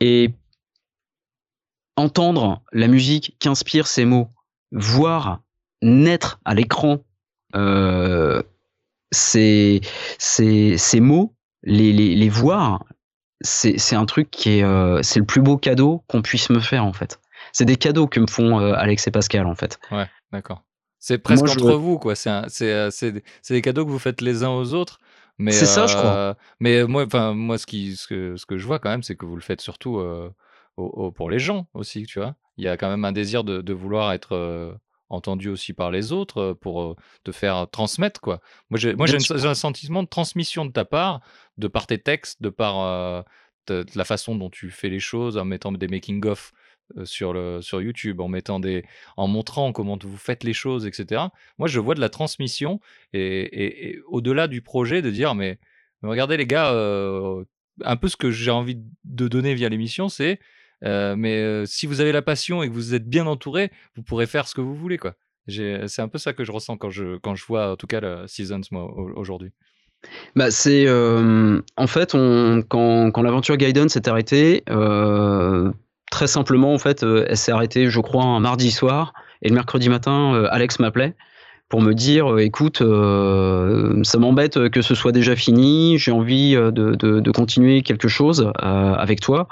[0.00, 0.30] et
[1.96, 4.28] entendre la musique qu'inspirent ces mots,
[4.72, 5.40] voir
[5.82, 7.00] naître à l'écran
[9.12, 9.80] ces,
[10.18, 12.84] ces, ces mots, les, les, les voir,
[13.46, 16.84] c'est un truc qui est euh, c'est le plus beau cadeau qu'on puisse me faire
[16.84, 17.20] en fait.
[17.52, 19.78] C'est des cadeaux que me font euh, Alex et Pascal en fait.
[19.90, 20.62] Ouais, d'accord.
[20.98, 22.14] C'est presque entre vous quoi.
[22.14, 22.30] C'est
[22.62, 22.90] euh,
[23.48, 24.98] des cadeaux que vous faites les uns aux autres.
[25.38, 26.36] Mais c'est ça, je crois.
[26.60, 29.16] Mais moi, enfin moi, ce qui ce que, ce que je vois quand même, c'est
[29.16, 30.02] que vous le faites surtout
[30.76, 32.34] pour les gens aussi, tu vois.
[32.56, 34.78] Il y a quand même un désir de, de vouloir être
[35.08, 38.40] entendu aussi par les autres pour te faire transmettre quoi.
[38.70, 41.20] Moi j'ai moi j'ai un sentiment de transmission de ta part,
[41.58, 43.24] de par tes textes, de par
[43.68, 46.52] la façon dont tu fais les choses en mettant des making of
[47.04, 48.84] sur le sur YouTube, en mettant des
[49.16, 51.22] en montrant comment vous faites les choses, etc.
[51.58, 52.80] Moi je vois de la transmission
[53.12, 55.58] et, et, au-delà du projet de dire mais,
[56.02, 56.72] regardez les gars,
[57.84, 61.86] un peu ce que j'ai envie de donner via l'émission, c'est euh, mais euh, si
[61.86, 64.60] vous avez la passion et que vous êtes bien entouré, vous pourrez faire ce que
[64.60, 65.14] vous voulez, quoi.
[65.48, 68.00] C'est un peu ça que je ressens quand je, quand je vois, en tout cas,
[68.00, 68.62] la Seasons,
[69.14, 69.52] aujourd'hui.
[70.34, 72.12] Bah, c'est en fait
[72.68, 74.64] quand, quand l'aventure Gaiden s'est arrêtée,
[76.10, 79.12] très simplement en fait, elle s'est arrêtée, je crois, un mardi soir
[79.42, 81.14] et le mercredi matin, Alex m'appelait
[81.68, 87.30] pour me dire écoute, ça m'embête que ce soit déjà fini, j'ai envie de, de,
[87.30, 89.48] continuer quelque chose avec toi.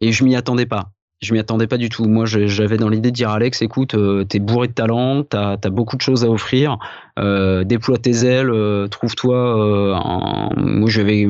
[0.00, 0.90] Et je m'y attendais pas.
[1.20, 2.06] Je m'y attendais pas du tout.
[2.06, 5.68] Moi, j'avais dans l'idée de dire Alex, écoute, euh, t'es bourré de talent, t'as as
[5.68, 6.78] beaucoup de choses à offrir,
[7.18, 9.36] euh, déploie tes ailes, euh, trouve-toi.
[9.36, 11.28] Euh, moi, j'avais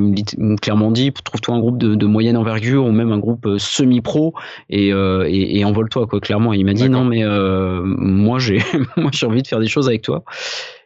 [0.62, 4.32] clairement dit, trouve-toi un groupe de, de, moyenne envergure ou même un groupe semi-pro
[4.68, 6.20] et, et, et envole-toi quoi.
[6.20, 7.24] Clairement, il m'a dit non, mais
[7.82, 8.60] moi, j'ai
[8.96, 10.22] moi j'ai envie de faire des choses avec toi.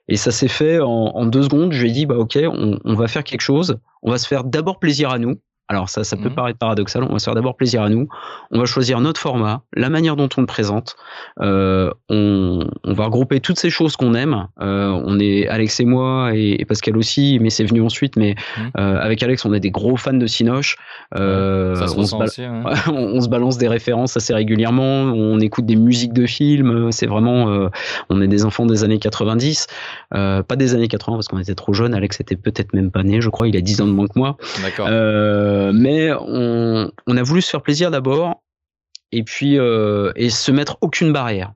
[0.08, 1.72] Et ça s'est fait en, en, deux secondes.
[1.72, 3.78] Je lui ai dit, bah ok, on, on va faire quelque chose.
[4.02, 5.36] On va se faire d'abord plaisir à nous.
[5.74, 6.34] Alors ça, ça peut mmh.
[6.34, 7.04] paraître paradoxal.
[7.04, 8.08] On va se faire d'abord plaisir à nous.
[8.50, 10.96] On va choisir notre format, la manière dont on le présente.
[11.40, 14.46] Euh, on, on, va regrouper toutes ces choses qu'on aime.
[14.60, 18.16] Euh, on est Alex et moi et, Pascal aussi, mais c'est venu ensuite.
[18.16, 18.60] Mais mmh.
[18.78, 20.76] euh, avec Alex, on est des gros fans de Cinoche.
[21.12, 22.42] Ça se on, se aussi,
[22.88, 24.84] on, se balance des références assez régulièrement.
[24.84, 26.92] On écoute des musiques de films.
[26.92, 27.68] C'est vraiment,
[28.08, 29.66] on est des enfants des années 90,
[30.14, 31.94] euh, pas des années 80 parce qu'on était trop jeunes.
[31.94, 33.48] Alex était peut-être même pas né, je crois.
[33.48, 34.36] Il a 10 ans de moins que moi.
[34.62, 34.86] D'accord.
[34.88, 38.42] Euh, mais on, on, a voulu se faire plaisir d'abord
[39.12, 41.52] et puis euh, et se mettre aucune barrière.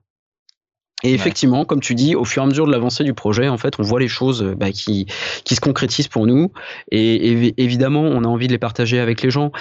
[1.03, 3.57] Et effectivement, comme tu dis, au fur et à mesure de l'avancée du projet, en
[3.57, 5.05] fait, on voit les choses bah, qui,
[5.45, 6.51] qui se concrétisent pour nous.
[6.91, 9.51] Et, évidemment, on a envie de les partager avec les gens.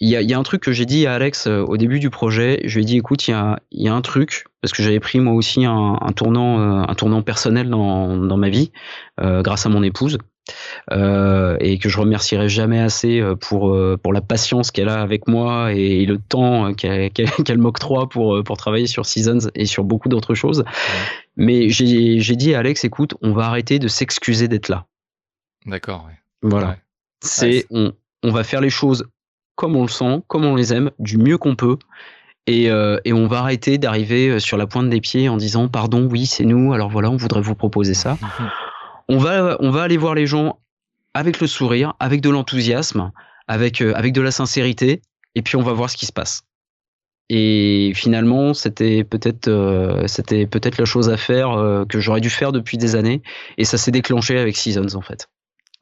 [0.00, 2.00] Il y a, y a, un truc que j'ai dit à Alex euh, au début
[2.00, 2.60] du projet.
[2.64, 4.98] Je lui ai dit, écoute, il y a, y a, un truc parce que j'avais
[4.98, 8.72] pris moi aussi un, un tournant, euh, un tournant personnel dans, dans ma vie
[9.20, 10.18] euh, grâce à mon épouse.
[10.92, 15.00] Euh, et que je remercierai jamais assez euh, pour euh, pour la patience qu'elle a
[15.00, 19.84] avec moi et, le temps qu'elle qu m'octroie pour pour travailler sur Seasons et sur
[19.84, 20.64] beaucoup d'autres choses.
[21.36, 24.86] Mais j'ai dit à Alex, écoute, on va arrêter de s'excuser d'être là.
[25.66, 26.08] D'accord.
[26.42, 26.76] Voilà.
[27.22, 27.92] C'est on
[28.22, 29.04] on va faire les choses
[29.54, 31.76] comme on le sent, comme on les aime, du mieux qu'on peut.
[32.46, 36.26] Et, et, on va arrêter d'arriver sur la pointe des pieds en disant pardon, oui,
[36.26, 38.18] c'est nous, alors voilà, on voudrait vous proposer ça.
[39.10, 40.60] on va, on va aller voir les gens
[41.14, 43.10] avec le sourire, avec de l'enthousiasme,
[43.48, 45.02] avec, euh, avec de la sincérité,
[45.34, 46.42] et puis on va voir ce qui se passe.
[47.28, 50.06] Et finalement, c'était peut-être euh,
[50.46, 53.20] peut-être la chose à faire euh, que j'aurais dû faire depuis des années,
[53.58, 55.28] et ça s'est déclenché avec Seasons en fait.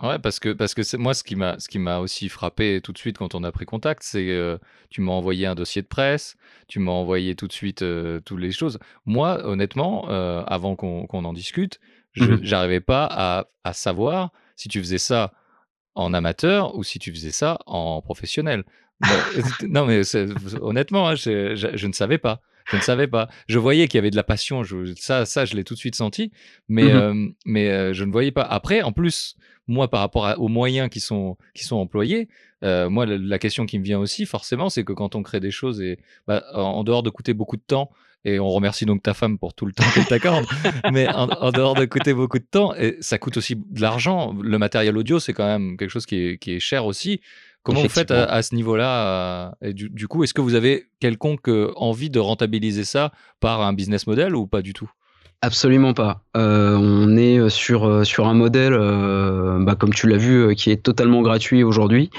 [0.02, 1.34] Ouais, parce que parce que moi ce qui
[1.78, 4.58] m'a aussi frappé tout de suite quand on a pris contact, c'est
[4.90, 6.36] tu m'as envoyé un dossier de presse,
[6.68, 7.84] tu m'as envoyé tout de suite
[8.24, 8.78] toutes les choses.
[9.06, 11.80] Moi, honnêtement, avant qu'on en discute,
[12.12, 15.32] je mmh pas à, savoir si tu faisais ça
[15.94, 18.64] en amateur ou si tu faisais ça en professionnel.
[19.68, 20.02] non, mais
[20.60, 22.40] honnêtement, hein, je, ne savais pas.
[22.70, 23.28] Je ne savais pas.
[23.48, 24.62] Je voyais qu'il y avait de la passion.
[24.96, 26.32] ça, ça, je l'ai tout de suite senti.
[26.68, 28.42] Mais, mmh euh, mais euh, je ne voyais pas.
[28.42, 29.36] Après, en plus,
[29.68, 32.28] moi, par rapport aux moyens qui sont, qui sont employés,
[32.64, 35.50] euh, moi, la, question qui me vient aussi, forcément, c'est que quand on crée des
[35.50, 37.90] choses, et bah, en dehors de coûter beaucoup de temps,
[38.28, 40.46] et on remercie donc ta femme pour tout le temps qu'elle t'accorde.
[40.92, 44.34] Mais en, dehors de coûter beaucoup de temps, et ça coûte aussi de l'argent.
[44.40, 47.20] Le matériel audio, c'est quand même quelque chose qui est, qui est cher aussi.
[47.62, 51.48] Comment vous faites à, ce niveau-là euh, Et du, coup, est-ce que vous avez quelconque
[51.48, 54.90] euh, envie de rentabiliser ça par un business model ou pas du tout?
[55.40, 56.22] Absolument pas.
[56.36, 58.76] Euh, on est euh, sur, euh, sur un modèle,
[59.60, 62.10] bah, comme tu l'as vu, qui est totalement gratuit aujourd'hui.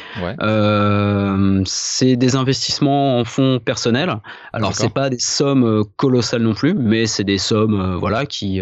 [1.65, 4.15] c'est des investissements en fonds personnels.
[4.53, 8.61] Alors c'est pas des sommes colossales non plus, mais c'est des sommes, voilà, qui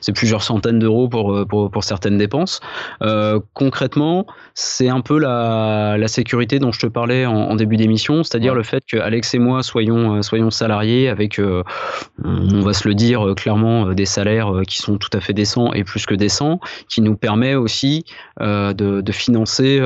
[0.00, 2.60] c'est plusieurs centaines d'euros pour, pour, pour certaines dépenses.
[3.54, 8.54] concrètement, c'est un peu la, la sécurité dont je te parlais en, début d'émission, c'est-à-dire
[8.54, 11.40] le fait que Alex et moi soyons soyons salariés avec,
[12.24, 15.32] on va se le dire clairement euh, des salaires euh, qui sont tout à fait
[15.32, 18.04] décents et plus que décents, qui nous permet aussi
[18.40, 19.80] euh, de, financer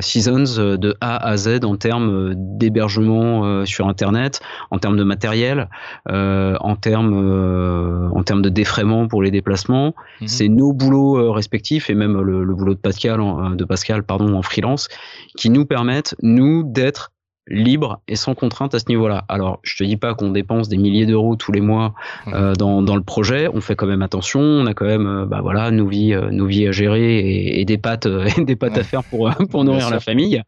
[0.00, 5.68] Seasons de A à Z en termes d'hébergement sur Internet, en termes de matériel,
[6.08, 9.94] en termes en termes de défraiement pour les déplacements.
[10.20, 10.28] Mhm.
[10.28, 13.20] C'est nos boulots respectifs et même le, le boulot de Pascal,
[13.54, 14.88] de Pascal pardon, en freelance,
[15.36, 17.12] qui nous permettent nous d'être
[17.48, 19.24] libre et sans contrainte à ce niveau-là.
[19.28, 21.94] Alors, je te dis pas qu'on dépense des milliers d'euros tous les mois
[22.28, 23.48] euh, dans, dans, le projet.
[23.52, 24.40] On fait quand même attention.
[24.40, 27.60] On a quand même, euh, bah voilà, nos vies, euh, nos vies à gérer et,
[27.60, 28.06] et des pâtes,
[28.38, 30.42] des pâtes à faire pour pour nourrir la famille.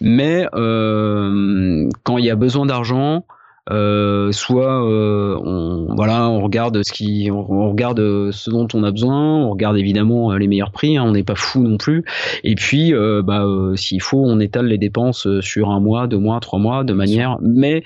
[0.00, 3.24] Mais quand il y a besoin d'argent,
[3.70, 8.90] euh, soit euh, on voilà on regarde ce qui on, regarde ce dont on a
[8.90, 9.38] besoin.
[9.38, 12.04] On regarde évidemment euh, les meilleurs prix hein, on n'est pas fou non plus.
[12.42, 12.92] Et puis
[13.24, 13.44] bah
[13.76, 17.38] s'il faut on étale les dépenses sur un mois deux mois trois mois de manière
[17.40, 17.82] mais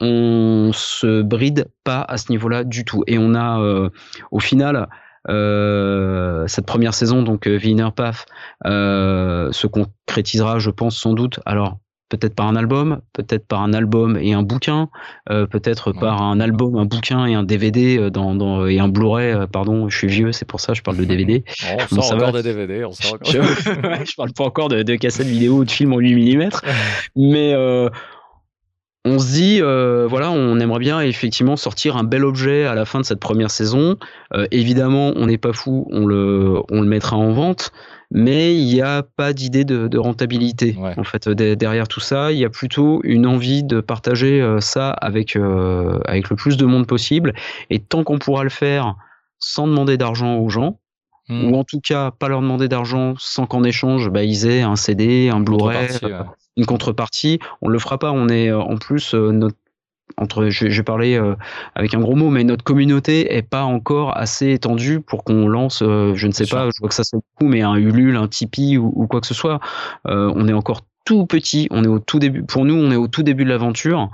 [0.00, 3.04] on se bride pas à ce niveau-là du tout.
[3.06, 3.88] Et on a
[4.30, 4.88] au final
[5.28, 8.26] euh, cette première saison, donc Wiener Path,
[8.66, 11.40] euh, se concrétisera, je pense, sans doute.
[11.46, 11.78] Alors,
[12.12, 14.90] peut-être par un album, peut-être par un album et un bouquin,
[15.30, 18.88] euh, peut-être par un album, un bouquin et un DVD euh, dans, dans, et un
[18.88, 19.32] Blu-ray.
[19.32, 21.42] Euh, pardon, je suis vieux, c'est pour ça je parle de DVD.
[21.90, 23.32] on sort encore des DVD, on sort encore.
[23.32, 23.40] je,
[24.04, 26.50] je parle pas encore de, de cassettes vidéo ou de films en 8 mm,
[27.16, 27.54] mais
[29.04, 33.00] on se dit, voilà, on aimerait bien effectivement sortir un bel objet à la fin
[33.00, 33.96] de cette première saison.
[34.50, 37.72] évidemment, on n'est pas fou, on le, on le mettra en vente
[38.14, 42.30] mais il n'y a pas d'idée de, rentabilité en fait derrière tout ça.
[42.30, 46.56] Il y a plutôt une envie de partager euh, ça avec euh, avec le plus
[46.56, 47.32] de monde possible.
[47.70, 48.96] Et tant qu'on pourra le faire
[49.38, 50.78] sans demander d'argent aux gens,
[51.28, 51.44] hmm.
[51.46, 54.76] ou en tout cas pas leur demander d'argent sans qu'en échange bah, ils aient un
[54.76, 55.88] CD, un Blu-ray,
[56.58, 58.12] une contrepartie, on le fera pas.
[58.12, 59.56] On est euh, en plus notre
[60.16, 61.34] entre, je, je parlais euh,
[61.74, 65.82] avec un gros mot, mais notre communauté est pas encore assez étendue pour qu'on lance,
[65.82, 68.28] euh, je ne sais pas, je vois que ça c'est beaucoup, mais un Ulule, un
[68.28, 69.60] Tipeee ou, quoi que ce soit.
[70.06, 72.44] Euh, on est encore tout petit, on est au tout début.
[72.44, 74.10] Pour nous, on est au tout début de l'aventure,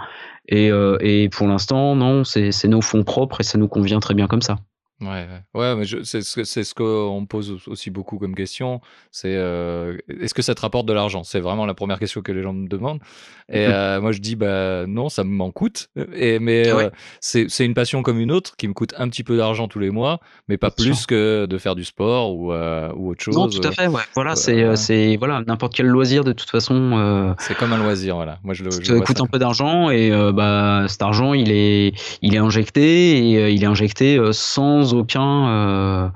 [0.49, 0.71] et,
[1.01, 4.41] et pour l'instant, non, c'est nos fonds propres et ça nous convient très bien comme
[4.41, 4.57] ça.
[5.01, 5.61] Ouais, ouais.
[5.61, 8.81] Ouais, mais je c'est ce que c'est ce qu'on me pose aussi beaucoup comme question,
[9.13, 11.23] c'est, est-ce que ça te rapporte de l'argent?
[11.23, 12.99] C'est vraiment la première question que les gens me demandent
[13.53, 13.67] et
[14.01, 16.91] moi je dis: «Bah, non, ça m'en coûte» et mais Ouais,
[17.21, 19.79] c'est c'est une passion comme une autre qui me coûte un petit peu d'argent tous
[19.79, 20.19] les mois,
[20.49, 20.95] mais pas bien sûr.
[20.95, 23.87] plus que de faire du sport ou heu, ou autre Non, chose, tout à fait,
[23.87, 24.03] ouais.
[24.15, 24.77] Voilà, c'est, voilà.
[24.77, 28.39] c'est voilà, n'importe quel loisir de toute façon, C'est comme un loisir, voilà.
[28.43, 31.03] Moi je le je te vois coûte ça un comme peu d'argent et bah, cet
[31.03, 36.11] argent il est il est injecté et il est injecté, sans aucun, heu,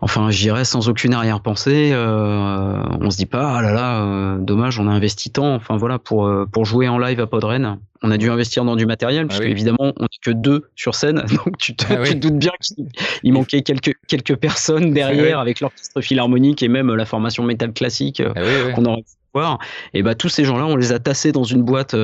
[0.00, 4.38] enfin, je dirais sans aucune arrière-pensée, heu, on se dit pas: «Ah là là, heu,
[4.40, 7.78] dommage, on a investi tant», enfin voilà, pour, pour jouer en live à Podren.
[8.02, 9.50] On a dû investir dans du matériel Ah puisque oui.
[9.50, 12.08] évidemment on n'est que 2 sur scène, donc tu te Ah tu oui.
[12.08, 17.04] te doutes bien qu'il manquait quelques quelques personnes derrière avec l'orchestre philharmonique et même la
[17.04, 19.58] formation métal classique, Ah oui, qu'on aurait pu voir
[19.92, 21.94] et bah, tous ces gens-là, on les a tassés dans une boîte,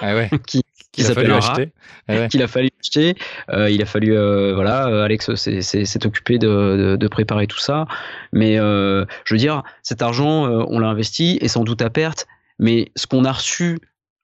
[0.00, 0.62] Ah qui
[0.92, 1.72] Qu'il a fallu acheter.
[2.08, 2.28] Ah ouais.
[2.28, 3.14] qu'il a fallu acheter.
[3.48, 7.58] Il a fallu, heu, voilà, heu, Alex s'est s'est occupé de de de préparer tout
[7.60, 7.86] ça.
[8.32, 12.26] Mais, je veux dire, cet argent, on l'a investi et sans doute à perte,
[12.58, 13.78] mais ce qu'on a reçu,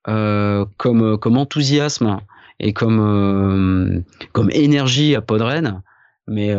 [0.07, 2.19] comme, comme enthousiasme
[2.59, 4.03] et comme,
[4.51, 5.83] énergie à Podren,
[6.27, 6.53] mais,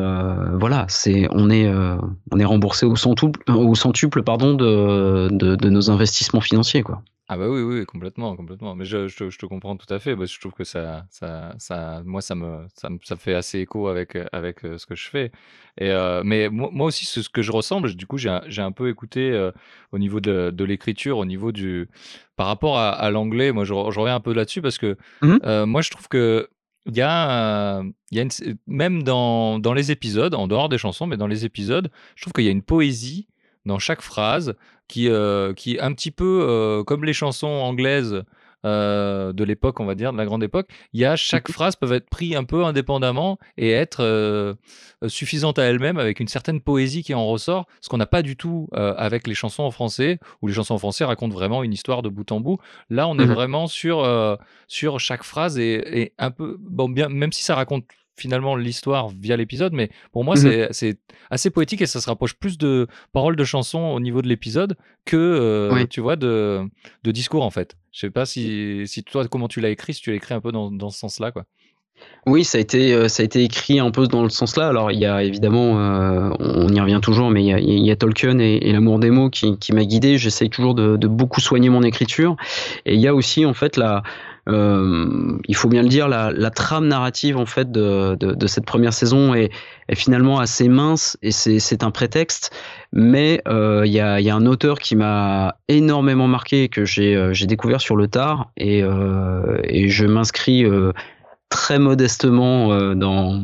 [0.53, 1.97] voilà, c'est on est, heu,
[2.31, 7.01] on est remboursé au centuple au centuple pardon de de de nos investissements financiers, quoi.
[7.30, 8.73] Ah bah, oui, oui, complètement, complètement.
[8.73, 10.15] Mais je je te je te comprends tout à fait.
[10.15, 13.59] Bah, je trouve que ça ça ça moi, ça me ça me ça fait assez
[13.59, 15.32] écho avec, heu, avec, heu, ce que je fais
[15.78, 17.93] et heu, mais moi moi aussi, c'est ce que je ressemble.
[17.95, 19.51] Du coup, j'ai un j'ai un peu écouté, heu,
[19.91, 21.89] au niveau de de l'écriture, au niveau du
[22.38, 24.95] par rapport à à l'anglais, moi, je re je reviens un peu là-dessus parce que,
[25.21, 25.39] Mmh mh.
[25.45, 26.47] heu, moi, je trouve qu'il
[26.95, 30.69] y a, heu, il y a une c même dans dans les épisodes, en dehors
[30.69, 33.28] des chansons, mais dans les épisodes, je trouve qu'il y a une poésie
[33.65, 34.55] dans chaque phrase
[34.88, 36.45] qui, heu, qui est un petit peu,
[36.79, 38.23] heu, comme les chansons anglaises,
[38.65, 40.67] heu, de l'époque, on va dire, de la grande époque.
[40.93, 44.55] Il y a chaque Mmh phrase peuvent être pris un peu indépendamment et être, heu,
[45.07, 48.35] suffisantes à elles-mêmes avec une certaine poésie qui en ressort, ce qu'on n'a pas du
[48.38, 52.01] tout, avec les chansons en français, où les chansons en français racontent vraiment une histoire
[52.01, 52.57] de bout en bout.
[52.89, 53.35] Là, on est Mmh mh.
[53.35, 54.05] vraiment sur,
[54.67, 57.85] sur chaque phrase et et un peu bon, bien même si ça raconte
[58.18, 60.99] finalement l'histoire via l'épisode, mais pour moi, Mmh c'est
[61.30, 64.76] assez poétique et ça se rapproche plus de paroles de chansons au niveau de l'épisode
[65.05, 65.88] que, Oui.
[65.88, 66.61] tu vois, de
[67.03, 67.78] de discours, en fait.
[67.91, 70.41] Je sais pas si si toi, comment tu l'as écrit, si tu l'as écrit un
[70.41, 71.45] peu dans dans ce sens-là, quoi?
[72.27, 74.67] Oui, ça a été, heu, ça a été écrit un peu dans le sens-là.
[74.67, 78.37] Alors il y a évidemment, heu, on y revient toujours, mais il y a Tolkien
[78.39, 80.17] et l'amour des mots qui qui m'a guidé.
[80.17, 82.35] J'essaye toujours de beaucoup soigner mon écriture
[82.85, 84.03] et il y a aussi en fait la
[84.47, 88.93] hem, il faut bien le dire, la trame narrative en fait de de cette première
[88.93, 89.49] saison est
[89.93, 92.51] finalement assez mince et c'est un prétexte.
[92.91, 97.47] Mais, il y a y a un auteur qui m'a énormément marqué et que j'ai,
[97.47, 98.83] découvert sur le tard et
[99.63, 100.65] et je m'inscris,
[101.49, 103.41] très modestement euh, dans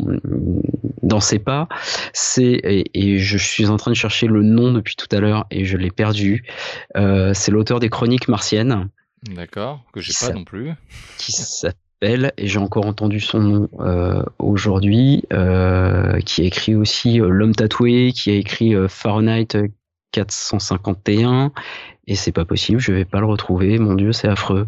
[1.02, 1.68] dans ses pas.
[2.14, 5.46] C'est et, et je suis en train de chercher le nom depuis tout à l'heure
[5.52, 6.44] et je l'ai perdu.
[6.96, 8.90] Euh, c'est l'auteur des Chroniques martiennes
[9.30, 10.72] D'accord, que j'ai pas non plus.
[11.18, 17.20] qui s'appelle et j'ai encore entendu son nom euh, aujourd'hui, euh, qui a écrit aussi
[17.20, 19.48] L'homme tatoué, qui a écrit Fahrenheit
[20.12, 21.52] 451
[22.08, 23.80] et c'est pas possible, je vais pas le retrouver.
[23.80, 24.68] Mon Dieu, c'est affreux.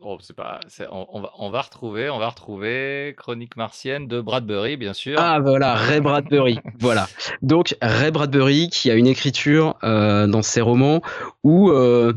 [0.00, 4.06] Oh, c'est pas c'est on on va on va retrouver on va retrouver Chronique martienne
[4.06, 5.18] de Bradbury, bien sûr.
[5.18, 6.60] Ah voilà, Ray Bradbury.
[6.78, 7.08] Voilà.
[7.42, 11.02] Donc Ray Bradbury qui a une écriture euh, dans ses romans
[11.42, 12.12] où euh,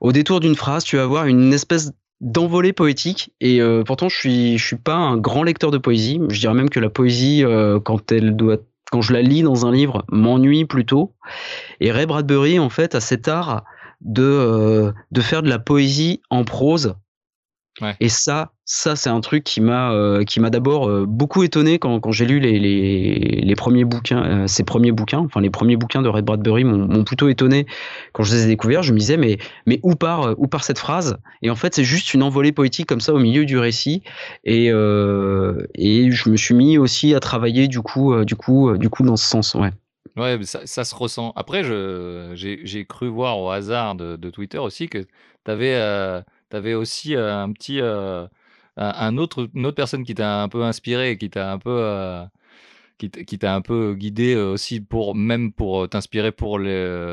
[0.00, 4.16] au détour d'une phrase, tu vas avoir une espèce d'envolée poétique et euh, pourtant je
[4.16, 7.42] suis je suis pas un grand lecteur de poésie, je dirais même que la poésie
[7.84, 8.58] quand elle doit
[8.92, 11.12] quand je la lis dans un livre m'ennuie plutôt
[11.80, 13.64] et Ray Bradbury en fait a cet art
[14.02, 16.94] de de faire de la poésie en prose
[17.80, 17.96] Ouais.
[17.98, 21.80] et ça, ça c'est un truc qui m'a euh, qui m'a d'abord euh, beaucoup étonné
[21.80, 25.50] quand, quand j'ai lu les, les, les premiers bouquins, euh, ces premiers bouquins, enfin les
[25.50, 27.66] premiers bouquins de Red Bradbury m'ont plutôt étonné
[28.12, 28.84] quand je les ai découverts.
[28.84, 31.18] Je me disais mais mais où part où part cette phrase?
[31.42, 34.02] Et en fait c'est juste une envolée poétique comme ça au milieu du récit.
[34.44, 38.70] Et euh, et je me suis mis aussi à travailler du coup euh, du coup
[38.70, 39.54] euh, du coup dans ce sens.
[39.54, 39.70] Ouais.
[40.16, 41.32] Ouais, mais ça ça se ressent.
[41.34, 45.74] Après je j'ai j'ai cru voir au hasard de de Twitter aussi que tu avais,
[46.54, 47.80] tu avais aussi, un petit,
[48.76, 52.24] un autre une autre personne qui t'a un peu inspiré qui t'a un peu,
[52.98, 56.60] qui t'a un peu guidé, aussi pour même pour, t'inspirer pour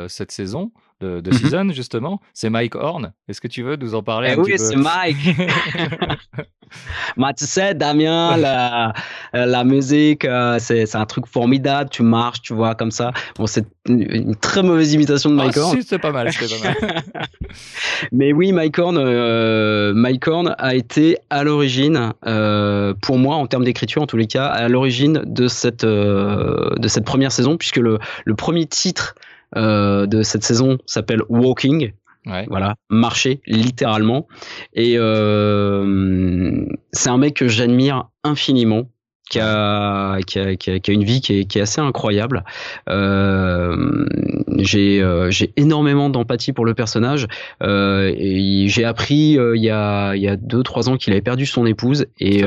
[0.08, 0.72] cette saison
[1.02, 1.38] de de Mhm.
[1.38, 3.12] Season justement, c'est Mike Horn.
[3.28, 5.18] Est-ce que tu veux nous en parler Eh un petit oui, c'est Mike.
[7.18, 8.94] Bah, tu sais, Damien, la,
[9.36, 11.90] euh, la musique, euh, c'est, c'est un truc formidable.
[11.90, 13.12] Tu marches, tu vois, comme ça.
[13.38, 15.76] Bon, c'est une, une très mauvaise imitation de Ah Mike Horn.
[15.76, 16.96] si, c'était pas mal, pas mal.
[18.14, 23.48] mais oui, Mike Horn, euh, Mike Horn a été à l'origine, euh, pour moi, en
[23.48, 27.58] termes d'écriture en tous les cas, à l'origine de cette euh, de cette première saison,
[27.58, 29.20] puisque le, le premier titre euh,
[29.56, 31.94] de cette saison s'appelle Walking.
[32.28, 32.46] Ouais.
[32.50, 34.28] Voilà, marcher littéralement.
[34.74, 38.90] Et euh, c'est un mec que j'admire infiniment.
[39.30, 41.80] Qui a, qui, a, qui, a, qui a une vie qui est, qui est assez
[41.80, 42.44] incroyable.
[42.90, 44.06] Euh,
[44.64, 47.28] j'ai euh, j'ai énormément d'empathie pour le personnage.
[47.62, 51.14] Euh, et j'ai appris euh, il y a il y a deux trois ans qu'il
[51.14, 52.44] avait perdu son épouse et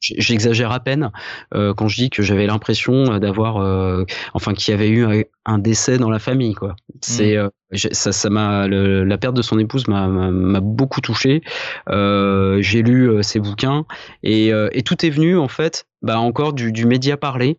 [0.00, 1.10] j'exagère à peine
[1.52, 4.04] quand je dis que j'avais l'impression d'avoir
[4.34, 6.76] enfin qu'il y avait eu un, un décès dans la famille quoi.
[7.00, 7.36] C'est
[7.72, 11.42] j'ai- ça ça m'a la perte de son épouse m'a beaucoup touché.
[11.88, 13.84] Euh, j'ai lu euh, ses bouquins
[14.22, 17.58] et, euh, et tout est venu en fait bah encore du, du média parlé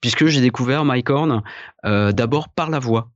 [0.00, 1.42] puisque j'ai découvert Mike Horn
[1.84, 3.10] d'abord par la voix.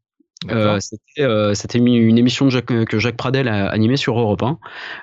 [0.51, 4.43] Euh, c'était euh, c'était une émission de Jacques, que Jacques Pradel a animée sur Europe
[4.43, 4.59] 1.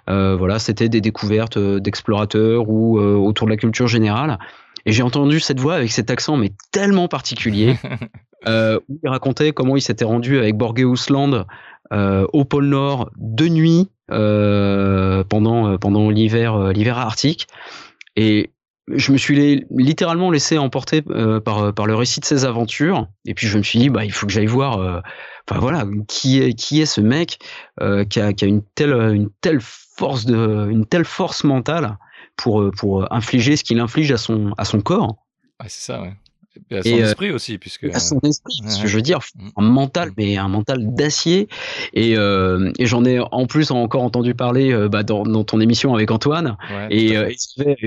[0.09, 4.38] Euh, voilà, c'était des découvertes d'explorateurs ou autour de la culture générale.
[4.86, 7.77] Et j'ai entendu cette voix avec cet accent mais tellement particulier
[8.47, 11.45] où il racontait comment il s'était rendu avec Borgeus Land
[11.93, 17.47] euh, au pôle Nord de nuit pendant pendant l'hiver l'hiver arctique
[18.15, 18.51] et
[18.88, 23.07] je me suis li- littéralement laissé emporter euh, par par le récit de ses aventures
[23.25, 24.99] et puis je me suis dit bah il faut que j'aille voir euh,
[25.49, 27.39] enfin voilà qui est ce mec
[27.81, 28.61] euh, qui a une
[30.86, 31.97] telle force mentale
[32.36, 35.15] pour euh, infliger ce qu'il inflige à son à son corps
[35.61, 36.13] Ouais, c'est ça, ouais.
[36.71, 37.85] Et à son Et, euh, esprit aussi, puisque.
[37.85, 38.59] à son esprit.
[38.63, 39.47] Parce que je veux dire, Mm.
[39.57, 41.47] un mental, mais un mental d'acier.
[41.93, 45.59] Et, euh, et j'en ai en plus encore entendu parler euh, bah, dans, dans ton
[45.59, 46.57] émission avec Antoine.
[46.71, 47.29] Ouais, Et, euh,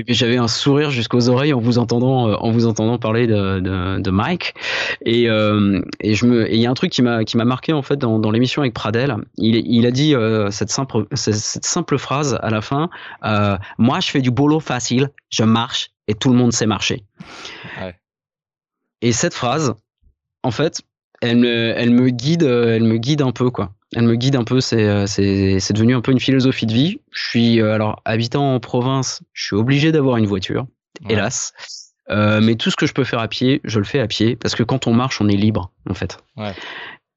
[0.07, 4.11] j'avais- un sourire jusqu'aux oreilles en vous entendant, en vous entendant parler de, de, de
[4.11, 4.53] Mike.
[5.05, 7.73] Et, et je me, et il y a un truc qui m'a, qui m'a marqué
[7.73, 9.15] en fait dans, dans l'émission avec Pradel.
[9.37, 10.13] Il, il a dit
[10.51, 12.89] cette simple, cette, simple phrase à la fin.
[13.77, 17.03] Moi, je fais du boulot facile, je marche et tout le monde sait marcher.
[17.81, 17.95] Ouais.
[19.01, 19.73] Et cette phrase,
[20.43, 20.81] en fait,
[21.21, 23.73] elle me, elle me guide, euh, elle me guide un peu quoi.
[23.95, 24.59] Elle me guide un peu.
[24.59, 26.99] C'est, euh, c'est, c'est devenu un peu une philosophie de vie.
[27.11, 30.67] Je suis euh, alors habitant en province, je suis obligé d'avoir une voiture,
[31.05, 31.13] Ouais.
[31.13, 31.53] hélas.
[32.09, 34.35] Euh, mais tout ce que je peux faire à pied, je le fais à pied
[34.35, 36.17] parce que quand on marche, on est libre en fait.
[36.37, 36.53] Ouais.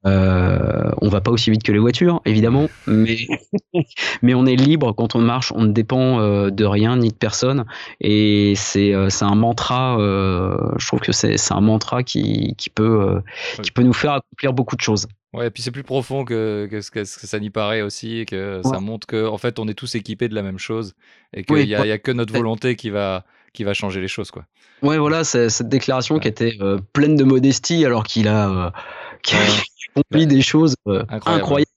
[0.05, 3.27] Euh, on va pas aussi vite que les voitures, évidemment, mais
[4.23, 5.51] mais on est libre quand on marche.
[5.55, 7.65] On ne dépend euh, de rien ni de personne,
[7.99, 9.99] et c'est euh, c'est un mantra.
[9.99, 13.21] euh, je trouve que c'est c'est un mantra qui qui peut euh,
[13.61, 15.07] qui peut nous faire accomplir beaucoup de choses.
[15.33, 18.25] Ouais, et puis c'est plus profond que, que, ce que ça n'y paraît aussi, et
[18.25, 20.93] que ça montre que en fait on est tous équipés de la même chose
[21.33, 23.23] et qu'il Oui, y, a, y a que notre volonté qui va
[23.53, 24.43] qui va changer les choses quoi.
[24.81, 28.73] Ouais, voilà, cette déclaration qui était euh, pleine de modestie alors qu'il a
[29.33, 30.01] euh, qu'il a Ouais.
[30.03, 31.41] accompli des choses euh, Incroyable.
[31.43, 31.67] incroyables.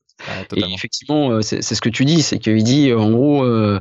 [0.56, 3.78] Et effectivement, euh, c'est ce que tu dis, c'est qu'il dit, euh, en gros, euh,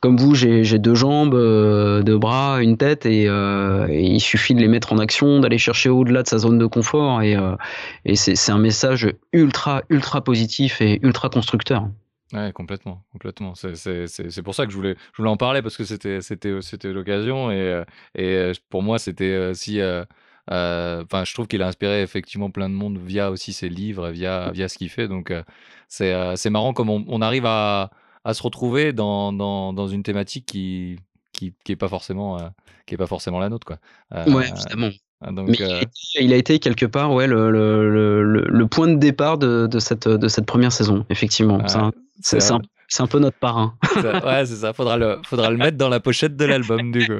[0.00, 4.54] comme vous, j'ai deux jambes, euh, deux bras, une tête, et, euh, et il suffit
[4.54, 7.36] de les mettre en action, d'aller chercher au-delà de sa zone de confort, et,
[8.04, 11.88] et c'est un message ultra, ultra positif et ultra constructeur.
[12.32, 13.54] Ouais, complètement, complètement.
[13.54, 17.84] C'est pour ça que je voulais je voulais en parler parce que c'était l'occasion et
[18.16, 19.80] et pour moi c'était si
[20.48, 24.50] enfin je trouve qu'il a inspiré effectivement plein de monde via aussi ses livres via
[24.52, 25.42] via ce qu'il fait donc euh,
[25.88, 27.90] c'est euh, c'est marrant comme on, on arrive à
[28.24, 30.98] à se retrouver dans dans dans une thématique qui
[31.32, 32.48] qui qui est pas forcément euh,
[32.86, 33.78] qui est pas forcément la nôtre quoi.
[34.14, 34.90] Euh, Ouais, évidemment.
[35.32, 38.44] donc Mais il euh, a, été, il a été quelque part, ouais, le, le, le,
[38.48, 41.58] le- point de départ de, de cette, de cette première saison, effectivement.
[41.58, 41.68] ouais,
[42.20, 43.74] C'est un, c'est- un, peu notre parrain.
[43.96, 44.72] Ouais, c'est ça.
[44.72, 47.12] Faudra le, faudra le mettre dans la pochette de l'album, du coup.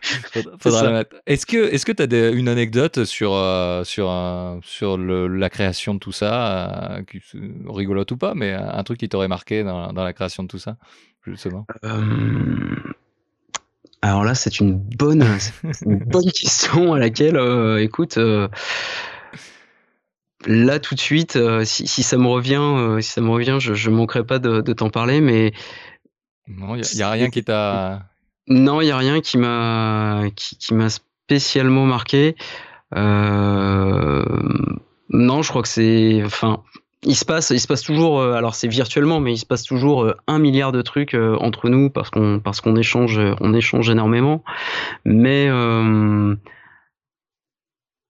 [0.60, 1.16] Faudra, le mettre.
[1.26, 5.50] Est-ce que, est-ce que t'as des- une anecdote sur, euh, sur, un- sur le, la
[5.50, 7.20] création de tout ça, euh, qui-
[7.68, 10.58] rigolote ou pas, mais un truc qui t'aurait marqué dans, dans la création de tout
[10.58, 10.76] ça,
[11.26, 11.66] justement?
[11.84, 11.98] Euh,
[14.02, 15.24] Alors là, c'est une bonne,
[15.84, 18.46] une bonne question à laquelle, euh, écoute, euh,
[20.46, 23.58] là tout de suite, euh, si, si ça me revient, euh, si ça me revient,
[23.60, 25.52] je, je manquerai pas de, de t'en parler, mais
[26.46, 28.02] Non, il y, a rien qui t'a.
[28.46, 32.36] non, il y a rien qui m'a, qui, qui m'a spécialement marqué.
[32.94, 34.24] Euh,
[35.10, 36.62] non, je crois que c'est, enfin,
[37.02, 40.14] il se passe, il se passe toujours, alors c'est virtuellement, mais il se passe toujours
[40.26, 44.42] un milliard de trucs entre nous parce qu'on, parce qu'on échange, on échange énormément.
[45.04, 45.48] Mais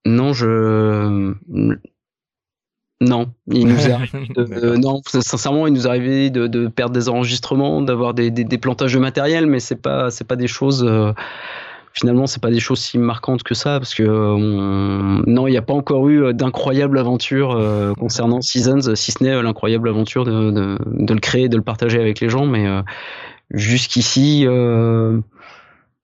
[0.04, 1.34] non, je,
[3.00, 4.78] non, il nous est arrivé de- D'accord.
[4.78, 8.58] non, sincèrement, il nous est arrivé de, de perdre des enregistrements, d'avoir des, des, des
[8.58, 10.84] plantages de matériel, mais c'est pas, c'est pas des choses.
[10.84, 11.12] euh,
[11.92, 15.62] finalement, c'est pas des choses si marquantes que ça, parce que non, il n'y a
[15.62, 17.58] pas encore eu d'incroyables aventures
[17.98, 22.00] concernant Seasons, si ce n'est l'incroyable aventure de, de, de, le créer, de le partager
[22.00, 22.66] avec les gens, mais
[23.50, 24.46] jusqu'ici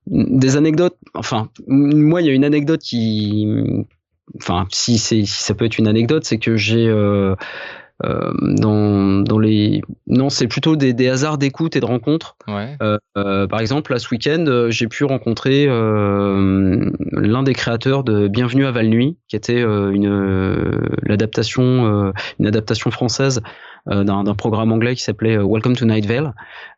[0.07, 0.97] des anecdotes.
[1.15, 3.47] Enfin, moi, il y a une anecdote qui,
[4.37, 7.35] enfin, si ça peut être une anecdote, c'est que j'ai euh,
[8.03, 12.77] euh, dans, dans les non c'est plutôt des, des hasards d'écoute et de rencontres ouais.
[12.83, 18.27] euh, euh par exemple là ce week-end euh, j'ai pu rencontrer l'un des créateurs de
[18.27, 23.43] Bienvenue à Val-Nuit qui était une l'adaptation une adaptation française
[23.87, 26.33] d'un programme anglais qui s'appelait euh, Welcome to Night Vale.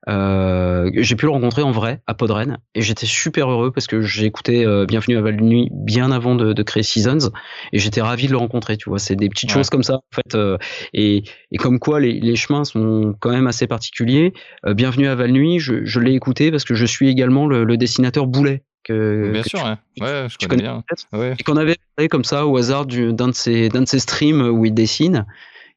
[0.08, 4.00] Euh, j'ai pu le rencontrer en vrai à Podren et j'étais super heureux parce que
[4.02, 7.30] j'ai écouté Bienvenue à Val Nuit bien avant de, de, créer Seasons
[7.72, 8.76] et j'étais ravi de le rencontrer.
[8.76, 10.36] Tu vois, c'est des petites choses comme ça en fait
[10.92, 14.32] et, et, comme quoi les, les, chemins sont quand même assez particuliers.
[14.64, 17.76] Bienvenue à Val Nuit, je, je l'ai écouté parce que je suis également le, le
[17.76, 19.60] dessinateur Boulet que, bien sûr,
[19.96, 20.26] tu, ouais.
[20.28, 20.84] je connais, bien.
[21.12, 21.34] Ouais.
[21.38, 21.76] Et qu'on avait
[22.08, 25.26] comme ça au hasard d'un de ses d'un de ses streams où il dessine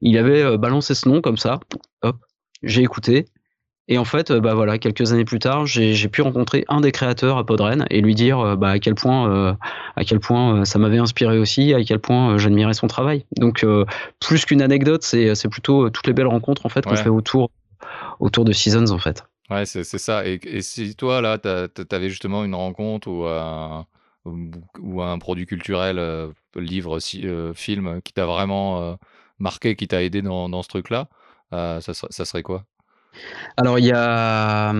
[0.01, 1.59] il avait euh, balancé ce nom comme ça,
[2.01, 2.17] hop,
[2.63, 3.25] j'ai écouté.
[3.91, 6.91] Et en fait, euh, bah voilà, quelques années plus tard, j'ai pu rencontrer un des
[6.91, 9.57] créateurs à Podren et lui dire euh, bah, à quel point,
[9.95, 13.25] à quel point ça m'avait inspiré aussi, à quel point j'admirais son travail.
[13.37, 13.65] Donc,
[14.19, 17.49] plus qu'une anecdote, c'est plutôt toutes les belles rencontres en fait qu'on fait autour,
[18.19, 19.23] autour de Seasons en fait.
[19.49, 20.27] Ouais, c'est ça.
[20.27, 23.87] Et, et, si toi là, t'avais justement une rencontre ou un,
[24.25, 25.99] ou un produit culturel,
[26.55, 26.99] livre,
[27.55, 28.99] film, qui t'a vraiment
[29.39, 31.07] marqué qui t'a aidé dans, ce truc-là,
[31.53, 32.65] euh, ça, serait quoi?
[33.57, 34.73] Alors, il y a.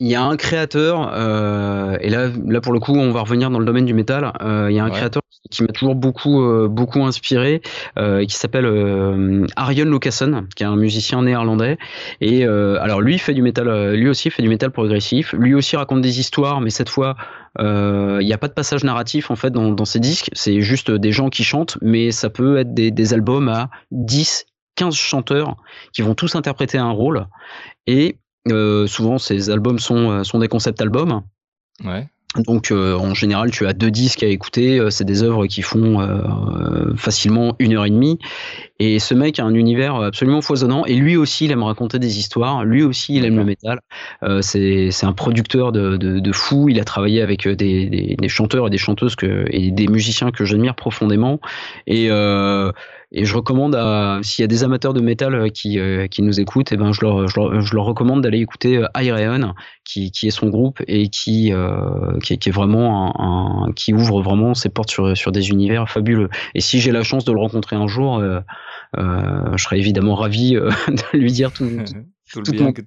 [0.00, 3.50] Il y a un créateur, euh, et là, là pour le coup, on va revenir
[3.50, 4.32] dans le domaine du métal.
[4.42, 7.62] Euh, il y a un créateur qui, m'a toujours beaucoup, euh, beaucoup inspiré,
[7.98, 11.78] euh, qui s'appelle euh, Arion Lucassen, qui est un musicien néerlandais.
[12.20, 15.32] Et alors lui fait du métal, lui aussi fait du métal progressif.
[15.32, 17.16] Lui aussi raconte des histoires, mais cette fois,
[17.58, 20.30] il n'y a pas de passage narratif en fait dans, dans ses disques.
[20.32, 24.46] C'est juste des gens qui chantent, mais ça peut être des, des albums à 10,
[24.76, 25.56] 15 chanteurs
[25.92, 27.26] qui vont tous interpréter un rôle.
[27.86, 28.27] Et euh,
[28.86, 31.22] souvent, ces albums sont, euh, sont des concept albums.
[31.84, 32.06] Ouais.
[32.36, 34.80] Donc euh, en général, tu as deux disques à écouter.
[34.90, 36.06] c'est des œuvres qui font
[36.94, 38.18] facilement une heure et demie.
[38.78, 40.84] Et ce mec a un univers absolument foisonnant.
[40.84, 42.64] Et lui aussi, il aime raconter des histoires.
[42.64, 43.80] Lui aussi, il aime le métal.
[44.42, 46.68] c'est un producteur de, de, de, fou.
[46.68, 50.30] Il a travaillé avec des, des, des, chanteurs et des chanteuses que, et des musiciens
[50.30, 51.40] que j'admire profondément.
[51.86, 52.10] Et
[53.10, 56.22] et je recommande à s'il y a des amateurs de métal euh, qui, euh, qui
[56.22, 58.86] nous écoutent, et eh ben je leur, je leur, je leur recommande d'aller écouter euh,
[58.96, 59.54] Ireon,
[59.84, 63.94] qui, qui est son groupe et qui, euh, qui, qui, est vraiment un, un, qui
[63.94, 66.28] ouvre vraiment ses portes sur, sur des univers fabuleux.
[66.54, 68.40] Et si j'ai la chance de le rencontrer un jour, euh,
[68.98, 71.68] euh, je serais évidemment ravi de lui dire tout,
[72.30, 72.82] tout, tout, le bien que...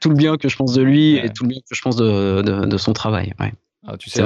[0.00, 1.26] tout, le bien que je pense de lui ouais.
[1.26, 3.34] et tout le bien que je pense de, de, de son travail.
[3.38, 3.52] Ouais.
[3.90, 4.22] Ah, tu sais,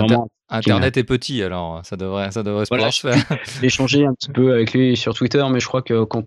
[0.50, 3.14] Internet est petit, alors ça devrait, ça devrait voilà, se faire.
[3.60, 6.24] J'ai échangé un petit peu avec lui sur Twitter, mais je crois que quand.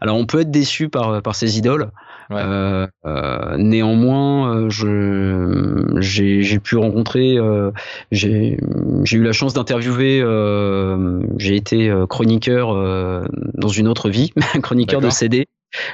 [0.00, 1.90] Alors, on peut être déçu par, par ses idoles.
[2.30, 2.40] Ouais.
[2.42, 7.70] Euh, euh, néanmoins, je j'ai pu rencontrer, euh,
[8.12, 15.00] j'ai eu la chance d'interviewer, euh, j'ai été chroniqueur euh, dans une autre vie, chroniqueur
[15.00, 15.46] de CD.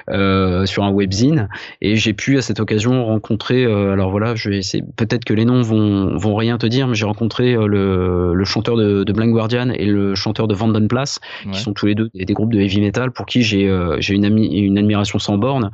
[0.09, 1.49] Euh, sur un webzine
[1.83, 5.35] et j'ai pu à cette occasion rencontrer euh, alors voilà je vais essayer peut-être que
[5.35, 9.05] les noms vont vont rien te dire mais j'ai rencontré euh, le, le chanteur de,
[9.05, 11.53] de Blind Guardian et le chanteur de Vanden Place ouais.
[11.53, 13.97] qui sont tous les deux des, des groupes de heavy metal pour qui j'ai euh,
[14.01, 15.71] j'ai une, ami, une admiration sans borne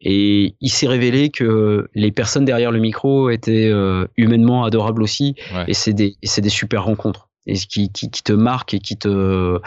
[0.00, 3.70] et il s'est révélé que les personnes derrière le micro étaient
[4.16, 5.64] humainement adorables aussi ouais.
[5.66, 8.96] et c'est des c'est des super rencontres et qui, qui, qui, te marque et qui
[8.96, 9.58] te euh,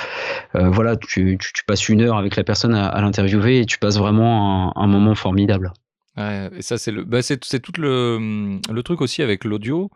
[0.53, 3.80] voilà tu, tu, tu, passes une heure avec la personne à, à l'interviewer et tu
[3.80, 5.74] passes vraiment un, un moment formidable
[6.15, 9.89] Ouais, et ça c'est le bah c'est tout le le truc aussi avec l'audio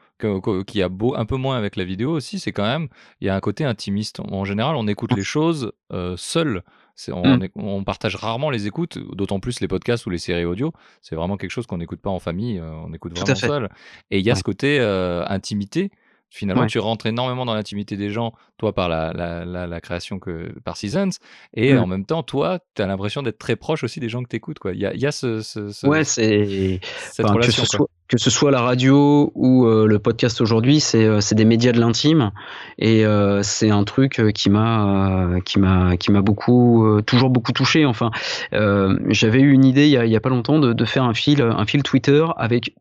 [0.66, 2.88] qui a beau un peu moins avec la vidéo aussi c'est quand même
[3.22, 6.64] il y a un côté intimiste en général on écoute les choses euh, seul
[7.12, 7.50] on, mmh.
[7.56, 10.74] on, partage rarement les écoutes, d'autant plus les podcasts ou les séries audio.
[11.02, 13.70] C'est vraiment quelque chose qu'on n'écoute pas en famille, euh, on écoute vraiment seul.
[14.10, 14.40] Et il y a ouais.
[14.40, 15.92] ce côté euh, intimité
[16.30, 16.68] Finalement, ouais.
[16.68, 20.52] tu rentres énormément dans l'intimité des gens, toi par la, la, la, la, création que
[20.66, 21.12] par Seasons,
[21.54, 21.80] et mmh.
[21.80, 24.36] en même temps, toi, tu as l'impression d'être très proche aussi des gens que tu
[24.36, 24.58] écoutes.
[24.66, 27.64] Il y a, y a ce, ce, ce, ouais, c'est cette enfin, relation.
[27.64, 31.20] Que ce, soit, que ce, soit, la radio ou euh, le podcast aujourd'hui, c'est euh,
[31.32, 32.32] des médias de l'intime,
[32.78, 37.86] et euh, c'est un truc qui m'a qui m'a qui m'a beaucoup toujours beaucoup touché.
[37.86, 38.12] Enfin,
[38.52, 41.06] j'avais eu une idée il y a, il y a pas longtemps de, de faire
[41.06, 42.74] un fil un fil Twitter avec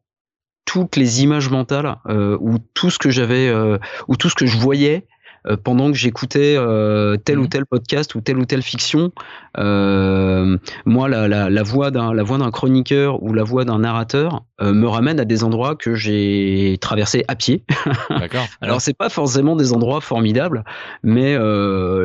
[0.66, 4.44] toutes les images mentales euh, ou tout ce que j'avais euh, ou tout ce que
[4.44, 5.06] je voyais
[5.48, 7.48] euh, pendant que j'écoutais euh, tel ou Mhm.
[7.48, 9.12] tel podcast ou telle ou telle fiction.
[9.58, 13.78] Euh, moi, la, la, la voix d'un la voix d'un chroniqueur ou la voix d'un
[13.80, 17.62] narrateur me ramène à des endroits que j'ai traversés à pied.
[18.10, 18.46] D'accord.
[18.62, 20.64] Alors c'est pas forcément des endroits formidables,
[21.02, 21.36] mais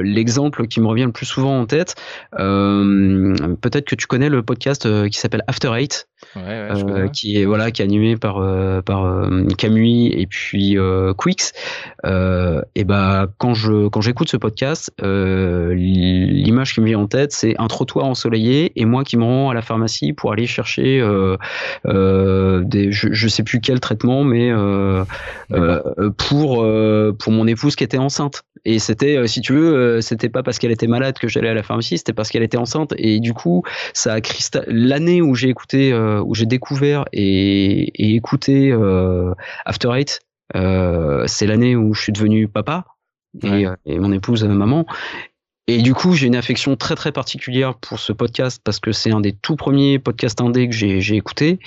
[0.04, 1.96] l'exemple qui me revient le plus souvent en tête,
[2.32, 7.46] peut-être que tu connais le podcast qui s'appelle After Eight, Ouais, ouais, euh, qui est
[7.46, 10.78] voilà qui est animé par euh, par euh, Camus et puis
[11.18, 11.52] Quix.
[12.76, 17.32] Et ben quand je quand j'écoute ce podcast, euh, l'image qui me vient en tête,
[17.32, 21.00] c'est un trottoir ensoleillé et moi qui me rends à la pharmacie pour aller chercher
[21.00, 21.38] euh,
[21.86, 24.52] euh, des je, je sais plus quel traitement, mais
[26.18, 26.66] pour
[27.20, 28.44] pour mon épouse qui était enceinte.
[28.64, 31.64] Et c'était, si tu veux, c'était pas parce qu'elle était malade que j'allais à la
[31.64, 32.94] pharmacie, c'était parce qu'elle était enceinte.
[32.98, 33.64] Et du coup,
[33.94, 38.72] ça a cristal- l'année où j'ai écouté, où j'ai découvert et, et écouté
[39.66, 40.20] After Eight,
[40.56, 42.86] euh, c'est l'année où je suis devenu papa
[43.44, 43.66] et, Ouais.
[43.66, 44.86] euh, et mon épouse maman.
[45.68, 49.12] Et du coup, j'ai une affection très très particulière pour ce podcast parce que c'est
[49.12, 51.60] un des tout premiers podcasts indés que j'ai j'ai écouté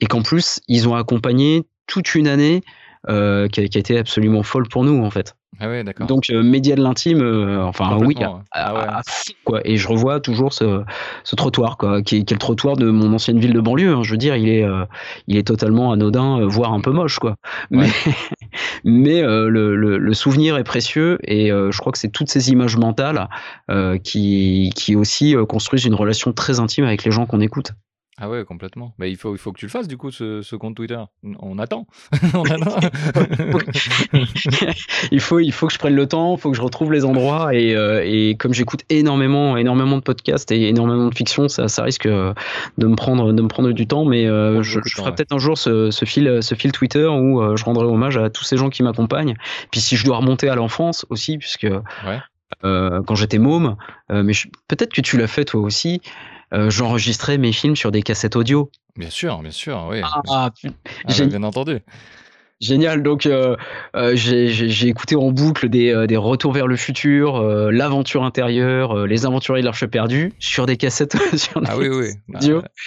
[0.00, 2.62] et qu'en plus, ils ont accompagné toute une année
[3.08, 5.34] euh, qui, a, qui a été absolument folle pour nous en fait.
[5.58, 6.06] Ah ouais, d'accord.
[6.06, 8.80] Donc euh, média de l'intime, euh, enfin oui, à, ouais.
[8.88, 9.00] À-
[9.44, 9.60] quoi.
[9.64, 10.82] Et je revois toujours ce,
[11.24, 13.94] ce trottoir quoi, qui est, qui est le trottoir de mon ancienne ville de banlieue.
[13.94, 14.02] hein.
[14.02, 14.84] Je veux dire, il est, euh,
[15.28, 17.36] il est totalement anodin, voire un peu moche quoi.
[17.70, 17.86] Mais,
[18.84, 22.76] mais le, le, le souvenir est précieux et je crois que c'est toutes ces images
[22.76, 23.28] mentales
[24.02, 27.72] qui, qui aussi construisent une relation très intime avec les gens qu'on écoute.
[28.18, 28.94] Ah ouais, complètement.
[28.98, 30.98] Mais il faut, il faut que tu le fasses du coup, ce, ce compte Twitter.
[31.38, 31.86] On attend.
[32.34, 32.78] On attend.
[35.10, 37.04] il faut, il faut que je prenne le temps, il faut que je retrouve les
[37.04, 41.68] endroits et, euh, et comme j'écoute énormément, énormément de podcasts et énormément de fiction, ça,
[41.68, 42.32] ça risque euh,
[42.78, 45.14] de me prendre, de me prendre du temps, mais euh, je, ferai ouais.
[45.14, 48.44] peut-être un jour ce, ce fil, ce fil Twitter où je rendrai hommage à tous
[48.44, 49.36] ces gens qui m'accompagnent.
[49.70, 51.66] Puis si je dois remonter à l'enfance aussi, puisque
[52.06, 52.18] Ouais.
[52.62, 53.76] quand j'étais môme,
[54.08, 54.32] mais
[54.68, 56.00] peut-être que tu l'as fait toi aussi.
[56.54, 58.70] Euh, J'enregistrais mes films sur des cassettes audio.
[58.96, 60.00] Bien sûr, bien sûr, oui.
[60.02, 60.50] Ah,
[61.04, 61.80] Ah j'ai- bien entendu.
[62.60, 63.54] Génial, donc euh,
[63.96, 69.26] euh, j'ai- écouté en boucle des, euh, des retours vers le futur, l'aventure intérieure, les
[69.26, 72.06] aventuriers de l'Arche perdue sur des cassettes, sur des Ah oui, oui.
[72.34, 72.38] Ah,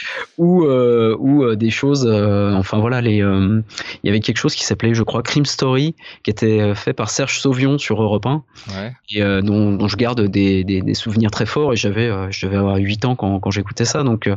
[0.39, 3.63] ou, ou des choses, enfin voilà, les, il
[4.03, 7.39] y avait quelque chose qui s'appelait, je crois, Crime Story, qui était fait par Serge
[7.39, 8.93] Sauvion sur Europe 1, ouais.
[9.11, 12.57] et dont, dont je garde des, des, des souvenirs très forts, et j'avais, je devais
[12.57, 14.29] avoir 8 ans quand, quand j'écoutais ça, donc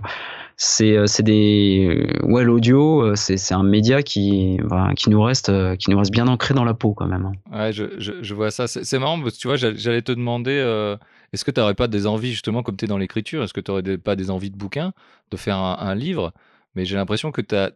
[0.64, 4.58] c'est euh, c'est des ouais l'audio euh, c'est un média qui
[4.96, 7.32] qui nous reste euh, qui nous reste bien ancré dans la peau quand même hein.
[7.52, 8.66] Ouais, je, je, vois ça.
[8.66, 10.96] C'est marrant parce que tu vois, j'allais te demander, euh,
[11.32, 13.60] est-ce que tu n'aurais pas des envies, justement, comme tu es dans l'écriture, est-ce que
[13.60, 14.94] tu n'aurais pas des envies de bouquin,
[15.30, 16.32] de faire un, livre?
[16.74, 17.72] Mais j'ai l'impression que tu as,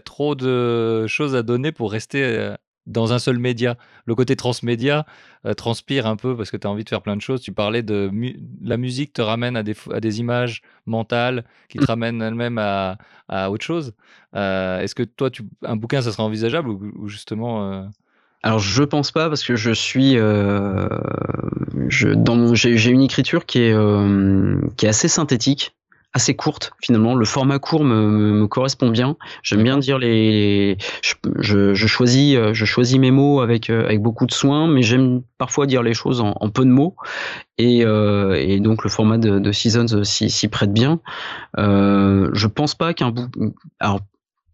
[0.00, 2.54] trop de choses à donner pour rester euh,
[2.88, 3.76] dans un seul média.
[4.06, 5.06] Le côté transmédia
[5.46, 7.40] euh, transpire un peu parce que tu as envie de faire plein de choses.
[7.40, 11.44] Tu parlais de mu- la musique te ramène à des, fo- à des images mentales
[11.68, 13.94] qui te ramènent elles-mêmes à, à autre chose.
[14.34, 17.72] Euh, est-ce que toi, tu, un bouquin, ça serait envisageable ou, ou justement...
[17.72, 17.84] euh,
[18.42, 23.74] alors je pense pas parce que je suis je dans j'ai une écriture qui est
[24.76, 25.74] qui est assez synthétique
[26.14, 27.14] assez courte finalement.
[27.14, 29.16] Le format court me, me, me correspond bien.
[29.42, 33.84] J'aime bien dire les je, je, je choisis euh, je choisis mes mots avec euh,
[33.84, 36.96] avec beaucoup de soin mais j'aime parfois dire les choses en, en peu de mots.
[37.58, 41.00] Et, euh, et donc le format de, de Seasons s'y s'y prête bien.
[41.58, 43.28] Euh, je pense pas qu'un bout
[43.80, 44.00] alors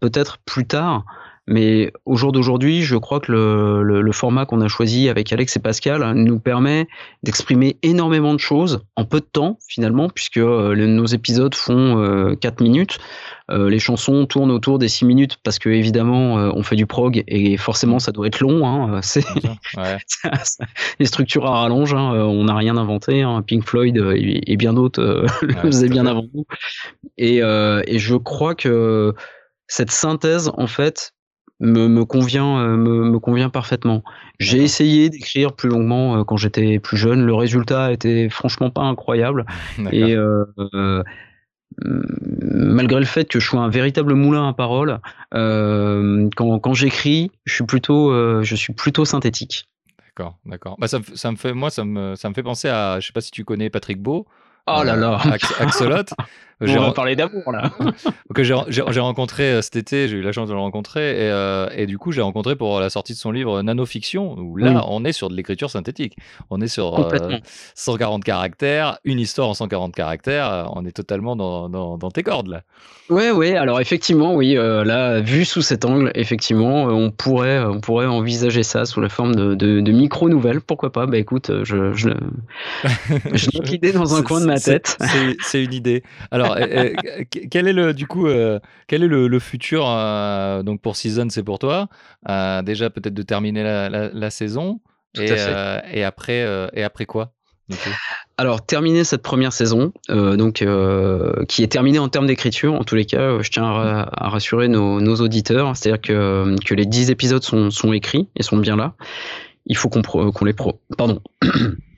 [0.01, 1.05] peut-être plus tard
[1.47, 5.33] mais au jour d'aujourd'hui, je crois que le, le, le format qu'on a choisi avec
[5.33, 6.87] Alex et Pascal nous permet
[7.23, 11.99] d'exprimer énormément de choses en peu de temps finalement, puisque euh, le- nos épisodes font
[12.03, 12.99] euh, 4 minutes.
[13.51, 16.87] Euh, les chansons tournent autour des 6 minutes parce que évidemment euh, on fait du
[16.87, 18.67] prog et forcément ça doit être long.
[18.67, 19.25] Hein, c'est
[19.77, 19.99] Ouais.
[20.99, 23.21] les structures à rallonge, hein, euh, on n'a rien inventé.
[23.23, 26.47] Hein, Pink Floyd euh, et, et bien d'autres euh, le Ouais, faisaient bien avant nous.
[27.19, 29.15] Et, euh, et je crois que
[29.67, 31.14] cette synthèse, en fait,
[31.61, 34.03] me, me convient, euh, me, me convient parfaitement.
[34.39, 37.25] J'ai essayé d'écrire plus longuement euh, quand j'étais plus jeune.
[37.25, 39.47] Le résultat était franchement pas incroyable.
[39.93, 40.45] Et euh,
[40.75, 41.03] euh,
[41.81, 45.01] malgré le fait que je sois un véritable moulin à paroles,
[45.35, 49.69] euh, quand, quand j'écris, je suis plutôt, je suis plutôt synthétique.
[49.99, 50.77] D'accord, d'accord.
[50.79, 53.13] Bah, ça, ça me fait, moi, ça me, ça me fait penser à, je sais
[53.13, 54.29] pas si tu connais Patrick Beau,
[54.67, 55.21] Oh là là.
[55.61, 56.05] Axolot.
[56.61, 57.73] On va parler d'amour là.
[58.35, 61.69] que j'ai rencontré euh, cet été, j'ai eu la chance de le rencontrer et, euh,
[61.75, 65.05] et du coup j'ai rencontré pour la sortie de son livre Nanofiction où là on
[65.05, 66.17] est sur de l'écriture synthétique.
[66.51, 67.11] On est sur
[67.75, 70.71] 140 euh, caractères, une histoire en 140 caractères.
[70.75, 72.63] On est totalement dans, dans, dans tes cordes là.
[73.11, 73.57] Ouais ouais.
[73.57, 78.85] Alors effectivement oui là vu sous cet angle effectivement on pourrait on pourrait envisager ça
[78.85, 80.61] sous la forme de, de, micro nouvelles.
[80.61, 82.11] Pourquoi pas Bah écoute je je,
[83.33, 84.99] je note l'idée dans un coin de ma tête.
[85.43, 86.03] C'est une idée.
[86.31, 86.57] Alors
[87.51, 91.43] quel est le du coup, euh, quel est le, futur euh, donc pour Season, c'est
[91.43, 91.89] pour toi
[92.29, 94.81] euh, Déjà peut-être de terminer la, saison
[95.19, 95.31] et,
[95.93, 97.33] et, après et après quoi
[98.37, 100.65] alors terminer cette première saison, donc
[101.49, 102.75] qui est terminée en termes d'écriture.
[102.75, 107.11] En tous les cas, je tiens à, rassurer nos, auditeurs, c'est-à-dire que, que les 10
[107.11, 108.95] épisodes sont, sont écrits et sont bien là.
[109.67, 111.23] Il faut qu'on qu'on les pro pardon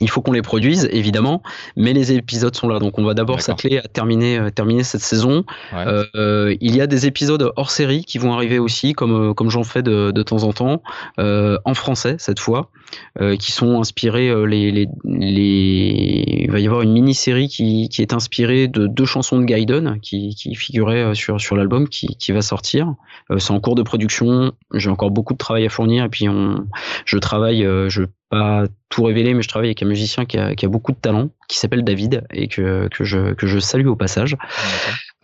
[0.00, 1.42] il faut qu'on les produise, évidemment,
[1.76, 2.78] mais les épisodes sont là.
[2.78, 5.44] Donc on va d'abord s'atteler à terminer, euh, terminer cette saison.
[5.74, 9.50] Euh, il y a des épisodes hors série qui vont arriver aussi, comme, euh, comme
[9.50, 10.82] j'en fais de, de, temps en temps,
[11.18, 12.70] en français cette fois,
[13.38, 14.32] qui sont inspirés.
[14.46, 19.04] les, les, les, Il va y avoir une mini-série qui, qui est inspirée de deux
[19.04, 22.94] chansons de Gaiden qui, qui figuraient sur, sur l'album qui, qui va sortir.
[23.38, 24.52] C'est en cours de production.
[24.74, 26.66] J'ai encore beaucoup de travail à fournir et puis on,
[27.04, 30.64] je travaille, je pas tout révéler, mais je travaille avec un musicien qui a, qui
[30.64, 33.96] a beaucoup de talent, qui s'appelle David, et que, que, je, que je salue au
[33.96, 34.36] passage.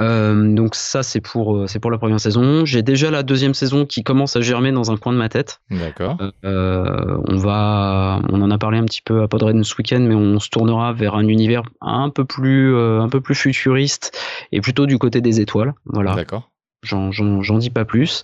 [0.00, 2.64] Euh, donc ça, c'est pour, euh, c'est pour la première saison.
[2.64, 5.60] J'ai déjà la deuxième saison qui commence à germer dans un coin de ma tête.
[5.70, 6.18] D'accord.
[6.44, 10.14] Euh, on va, on en a parlé un petit peu à Podren ce week-end, mais
[10.14, 14.16] on se tournera vers un univers un peu plus, un peu plus futuriste
[14.52, 15.74] et plutôt du côté des étoiles.
[15.86, 16.14] Voilà.
[16.14, 16.50] D'accord.
[16.82, 18.22] J'en dis pas plus.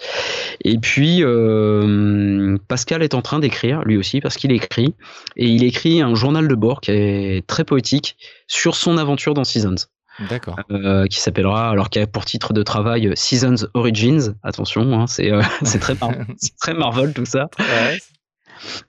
[0.64, 4.94] Et puis, euh, Pascal est en train d'écrire, lui aussi, parce qu'il écrit.
[5.36, 9.44] Et il écrit un journal de bord qui est très poétique sur son aventure dans
[9.44, 9.86] Seasons.
[10.28, 10.56] D'accord.
[10.70, 14.34] Euh, qui s'appellera, alors qui a pour titre de travail Seasons Origins.
[14.42, 15.42] Attention, hein, c'est euh,
[15.80, 15.94] très,
[16.60, 17.48] très Marvel tout ça.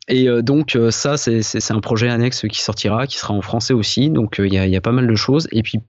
[0.08, 4.12] Et donc ça, c'est un projet annexe qui sortira, qui sera en français aussi.
[4.12, 5.48] Donc il y, a, pas mal de choses.
[5.52, 5.80] Et puis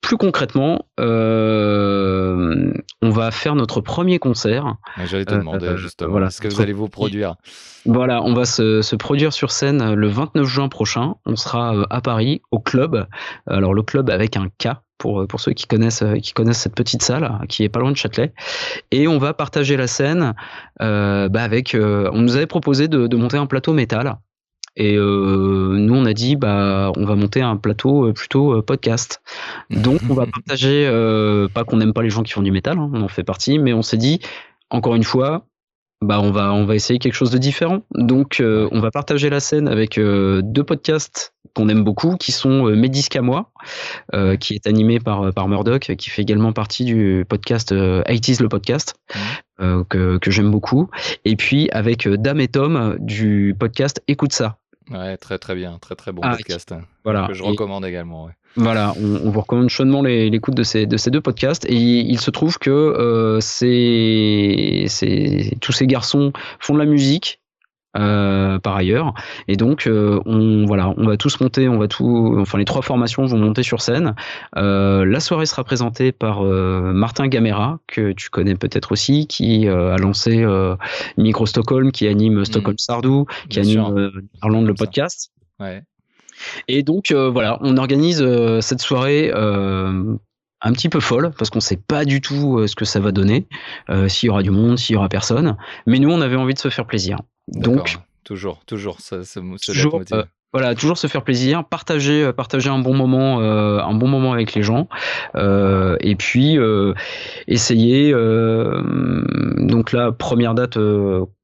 [0.00, 2.72] plus concrètement, euh,
[3.02, 4.76] on va faire notre premier concert.
[5.04, 7.36] J'allais te demander euh, justement, voilà, est-ce que vous allez vous produire
[7.84, 11.14] Voilà, on va se, produire sur scène le 29 juin prochain.
[11.26, 13.06] On sera euh, à Paris, au club.
[13.46, 14.68] Alors le club avec un K.
[14.98, 17.96] Pour, pour ceux qui connaissent, qui connaissent cette petite salle qui est pas loin de
[17.96, 18.34] Châtelet.
[18.90, 20.34] Et on va partager la scène
[20.78, 21.74] bah avec.
[21.74, 24.18] on nous avait proposé de, de monter un plateau métal
[24.76, 28.62] et euh, nous, on a dit, bah, on va monter un plateau euh, plutôt euh,
[28.62, 29.20] podcast.
[29.70, 30.86] Donc, on va partager,
[31.52, 33.58] pas qu'on n'aime pas les gens qui font du métal, hein, on en fait partie,
[33.58, 34.20] mais on s'est dit,
[34.70, 35.46] encore une fois,
[36.02, 37.82] bah, on va, on va essayer quelque chose de différent.
[37.94, 43.16] Donc, on va partager la scène avec deux podcasts qu'on aime beaucoup, qui sont Médisque
[43.16, 43.50] moi,
[44.38, 48.94] qui est animé par, par Murdoch, qui fait également partie du podcast 80 le podcast,
[49.58, 49.82] mmh.
[49.88, 50.88] que, que j'aime beaucoup.
[51.24, 54.58] Et puis avec Dame et Tom du podcast Écoute ça,
[54.90, 56.72] Ouais, très très bien, très très bon ah, podcast.
[56.72, 57.28] Hein, voilà.
[57.28, 58.28] Que je recommande également.
[58.56, 61.64] Voilà, on, vous recommande chaudement l'écoute de ces, de ces deux podcasts.
[61.66, 63.36] Et il, se trouve que euh,
[65.60, 67.40] tous ces garçons font de la musique,
[67.96, 69.14] euh, par ailleurs.
[69.48, 72.82] Et donc, euh, on, voilà, on va tous monter, on va tout, enfin, les trois
[72.82, 74.14] formations vont monter sur scène.
[74.56, 79.96] Euh, la soirée sera présentée par Martin Gamera, que tu connais peut-être aussi, qui a
[79.96, 80.46] lancé
[81.16, 82.78] Micro Stockholm, qui anime Stockholm mm.
[82.78, 85.32] Sardou, qui anime Irlande le podcast.
[85.58, 85.82] Ouais.
[86.68, 88.24] Et donc, voilà, on organise
[88.60, 93.00] cette soirée un petit peu folle parce qu'on sait pas du tout ce que ça
[93.00, 93.48] va donner,
[94.06, 95.56] s'il y aura du monde, s'il y aura personne.
[95.86, 97.18] Mais nous, on avait envie de se faire plaisir.
[97.52, 100.22] Donc, toujours, toujours, ça, ça, toujours, euh,
[100.52, 104.32] voilà, toujours se faire plaisir, partager, euh, partager un bon moment, euh, un bon moment
[104.32, 104.88] avec les gens,
[105.34, 106.58] et puis
[107.46, 108.14] essayer.
[109.80, 110.76] Donc là, première date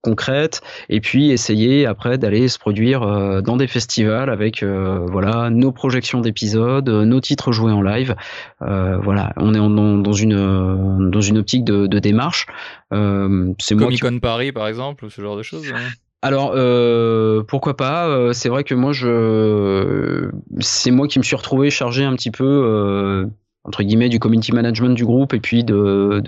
[0.02, 0.60] concrète,
[0.90, 3.00] et puis essayer après d'aller se produire
[3.42, 8.14] dans des festivals avec voilà nos projections d'épisodes, nos titres joués en live.
[8.60, 12.46] voilà, on est dans, une dans une optique de, de démarche.
[12.92, 15.72] c'est Comic Con Paris par exemple, ce genre de choses.
[15.74, 15.88] Hein.
[16.26, 20.28] Alors euh, pourquoi pas euh, C'est vrai que moi je,
[20.58, 23.26] c'est moi qui me suis retrouvé chargé un petit peu euh,
[23.66, 26.22] entre guillemets du community management du groupe et puis de,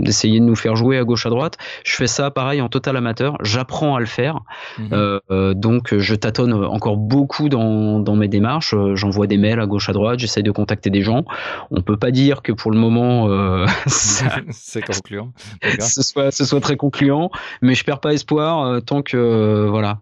[0.00, 1.56] d'essayer de, nous faire jouer à gauche à droite.
[1.84, 3.36] Je fais ça pareil en total amateur.
[3.42, 4.40] J'apprends à le faire,
[4.78, 4.88] mhm.
[5.30, 8.74] euh, donc je tâtonne encore beaucoup dans, dans mes démarches.
[8.94, 10.18] J'envoie des mails à gauche à droite.
[10.18, 11.24] J'essaye de contacter des gens.
[11.70, 15.32] On peut pas dire que pour le moment euh, c'est concluant.
[15.78, 17.30] ce soit ce soit très concluant,
[17.60, 19.98] mais je perds pas espoir euh, tant que voilà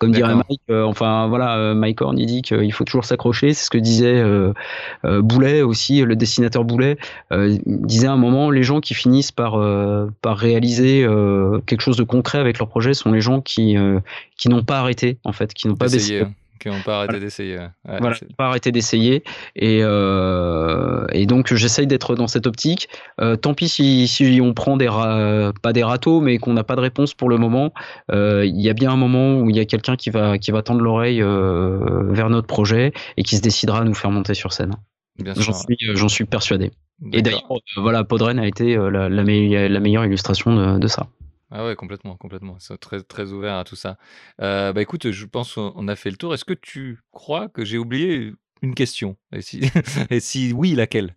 [0.00, 3.54] Comme dirait Mike, enfin voilà, Mike Horn, il dit qu'il faut toujours s'accrocher.
[3.54, 4.22] C'est ce que disait
[5.04, 6.98] Boulet aussi, le dessinateur Boulet.
[7.30, 9.52] il disait à un moment, les gens qui finissent par,
[10.20, 11.06] par réaliser
[11.66, 13.76] quelque chose de concret avec leur projet sont les gens qui,
[14.36, 16.24] qui n'ont pas arrêté, en fait, qui n'ont pas baissé.
[16.60, 17.58] Qui n'ont pas arrêté d'essayer.
[17.84, 19.24] voilà, pas arrêté d'essayer.
[19.56, 22.88] Et, euh, et donc j'essaye d'être dans cette optique.
[23.20, 26.76] Euh, tant pis si, si on prend des pas des râteaux, mais qu'on n'a pas
[26.76, 27.72] de réponse pour le moment.
[28.12, 30.50] Euh, il y a bien un moment où il y a quelqu'un qui va qui
[30.52, 34.52] va tendre l'oreille vers notre projet et qui se décidera à nous faire monter sur
[34.52, 34.74] scène.
[35.24, 36.70] J'en suis, j'en suis persuadé.
[37.12, 37.46] Et d'ailleurs,
[37.76, 41.08] voilà, Podren a été la, la, meilleure illustration de, de ça.
[41.56, 42.56] Ah ouais, complètement, complètement.
[42.58, 43.96] C'est très, très ouvert à tout ça.
[44.42, 46.34] Euh, bah écoute, je pense qu'on a fait le tour.
[46.34, 49.16] Est-ce que tu crois que j'ai oublié une question?
[49.32, 49.60] Et si,
[50.10, 51.14] et si oui, laquelle?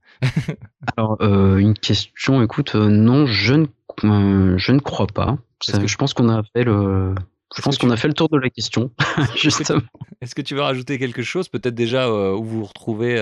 [0.96, 5.40] Alors, euh, une question, écoute, euh, non, je ne, je ne crois pas.
[5.66, 7.16] je pense qu'on a fait le.
[7.56, 8.92] Je pense qu'on a fait le tour de la question,
[9.36, 9.82] justement.
[10.22, 13.18] Est-ce que tu veux rajouter quelque chose Peut-être déjà où vous vous retrouvez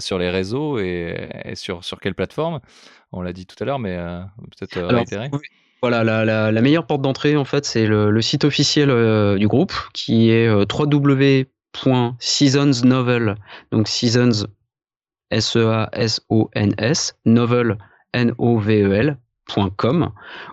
[0.00, 2.60] sur les réseaux et, sur, sur quelle plateforme?
[3.12, 3.96] On l'a dit tout à l'heure, mais
[4.58, 5.30] peut-être réitérer.
[5.82, 10.28] Voilà, la, meilleure porte d'entrée, en fait, c'est le, site officiel euh, du groupe qui
[10.30, 13.36] est euh, www.seasonsnovel,
[13.72, 14.46] donc seasons,
[15.30, 17.78] S-E-A-S-O-N-S, novel,
[18.12, 19.16] N-O-V-E-L,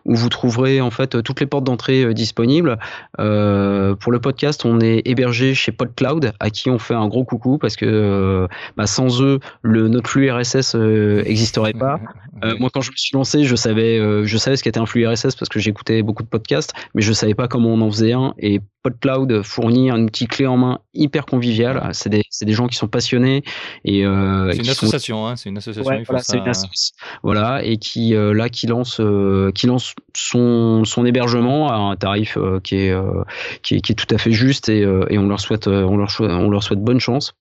[0.05, 2.77] où vous trouverez en fait toutes les portes d'entrée euh, disponibles.
[3.19, 7.23] Euh, pour le podcast, on est hébergé chez PodCloud, à qui on fait un gros
[7.23, 11.99] coucou parce que euh, bah, sans eux, le, notre flux RSS n'existerait pas.
[12.59, 15.35] moi, quand je me suis lancé, je savais, je savais ce qu'était un flux RSS
[15.35, 18.33] parce que j'écoutais beaucoup de podcasts, mais je savais pas comment on en faisait un.
[18.37, 21.89] Et PodCloud fournit un outil clé en main hyper convivial.
[21.93, 23.43] C'est des, des, gens qui sont passionnés
[23.83, 26.03] et c'est une, association, hein, c'est une association.
[26.05, 26.95] voilà, c'est une association.
[27.23, 32.59] Voilà, et qui là qui lance euh, qui lance son, hébergement à un tarif euh,
[32.59, 33.23] qui, est, euh,
[33.61, 36.81] qui, est, qui, est, tout à fait juste et, on leur souhaite on leur, souhaite
[36.81, 37.33] bonne chance.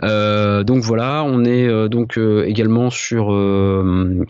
[0.00, 3.30] Donc voilà, on est donc également sur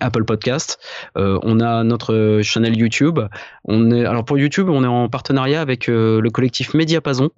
[0.01, 0.79] Apple Podcast.
[1.17, 3.21] on a notre channel YouTube.
[3.65, 7.31] On est alors pour YouTube, on est en partenariat avec le collectif Mediapason.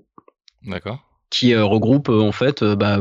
[0.66, 2.98] D'accord qui euh, regroupe euh, en fait euh, bah,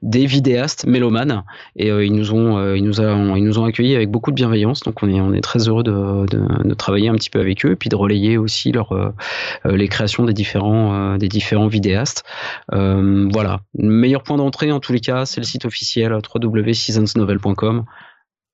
[0.00, 1.44] des vidéastes mélomanes.
[1.76, 4.80] Et ils nous ont ils nous ont ils nous ont accueillis avec beaucoup de bienveillance.
[4.80, 7.72] Donc on est on est très heureux de, de, travailler un petit peu avec eux
[7.72, 8.94] et puis de relayer aussi leur
[9.64, 12.24] les créations des différents des différents vidéastes.
[12.70, 13.60] Voilà.
[13.76, 17.84] Le meilleur point d'entrée en tous les cas c'est le site officiel www.seasonsnovel.com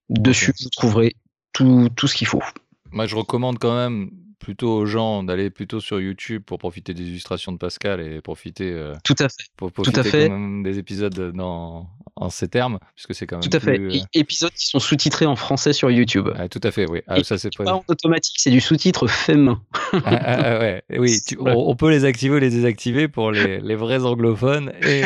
[0.09, 1.14] dessus vous trouverez
[1.53, 2.43] tout, tout ce qu'il faut.
[2.91, 4.11] Moi je recommande quand même
[4.43, 8.72] plutôt aux gens d'aller plutôt sur YouTube pour profiter des illustrations de Pascal et profiter,
[8.72, 9.45] euh, Tout à fait.
[9.57, 10.28] pour Tout à fait.
[10.62, 13.78] des épisodes dans, en ces termes, puisque c'est quand même Tout à fait.
[13.78, 16.28] Euh, épisodes qui sont sous-titrés en français sur YouTube.
[16.51, 17.03] tout à fait, oui.
[17.07, 17.72] Ah, ça, c'est pas...
[17.72, 19.62] en automatique, c'est du sous-titre fait main.
[19.93, 20.82] Ah, ah, ouais.
[20.99, 25.05] Oui, on, peut les activer ou les désactiver pour les, les vrais anglophones et,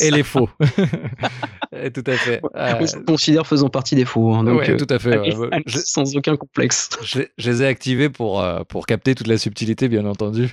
[0.00, 0.48] et les faux.
[1.94, 2.40] tout à fait.
[2.42, 4.32] je considère faisant partie des faux.
[4.32, 5.18] Hein, donc, euh, tout à fait.
[5.66, 6.88] sans aucun complexe.
[7.02, 10.48] Je, je, les ai activés pour, pour capter toute la subtilité, bien entendu,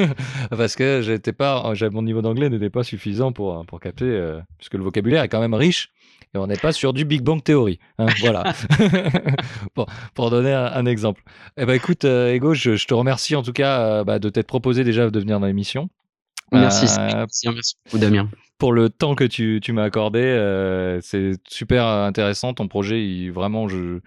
[0.50, 4.74] parce que j'étais pas, mon niveau d'anglais n'était pas suffisant pour, pour capter, euh, puisque
[4.74, 5.90] le vocabulaire est quand même riche.
[6.34, 7.78] Et on n'est pas sur du Big Bang Theory.
[7.98, 8.52] Hein, voilà.
[9.74, 11.22] pour, pour, donner un, exemple.
[11.56, 14.48] Eh ben, écoute, euh, Ego, je, te remercie en tout cas euh, bah, de t'être
[14.48, 15.88] proposé déjà de venir dans l'émission.
[16.52, 20.98] Merci, merci, merci beaucoup, Damien pour le temps que tu, tu m'as accordé.
[21.02, 22.54] c'est super intéressant.
[22.54, 23.98] Ton projet, il, vraiment, je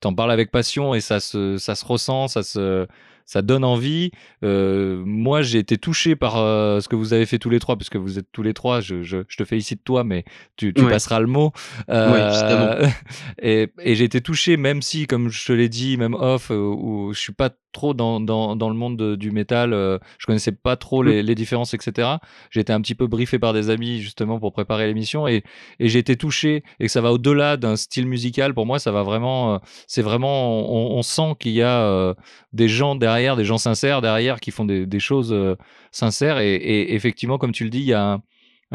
[0.00, 2.86] t'en parle avec passion et ça se, ça se ressent, ça se,
[3.26, 4.12] ça donne envie.
[4.44, 7.76] Euh, moi, j'ai été touché par euh, ce que vous avez fait tous les trois,
[7.76, 8.80] puisque vous êtes tous les trois.
[8.80, 10.24] Je, je, je te félicite toi, mais
[10.56, 11.52] tu, tu passeras le mot.
[11.90, 12.88] Euh,
[13.42, 16.56] et, et j'ai été touché, même si, comme je te l'ai dit, même off, euh,
[16.56, 20.52] où je suis pas trop dans, dans, dans le monde du métal, euh, je connaissais
[20.52, 22.08] pas trop les, différences, etc.
[22.50, 25.44] J'ai été un petit peu briefé par des amis justement pour préparer l'émission et,
[25.78, 28.54] et j'ai été touché et que ça va au-delà d'un style musical.
[28.54, 32.14] Pour moi, ça va vraiment, c'est vraiment, on, sent qu'il y a
[32.52, 35.56] des gens derrière des gens sincères derrière qui font des, choses euh,
[35.92, 36.38] sincères.
[36.38, 38.22] Et, effectivement, comme tu le dis, il y a un,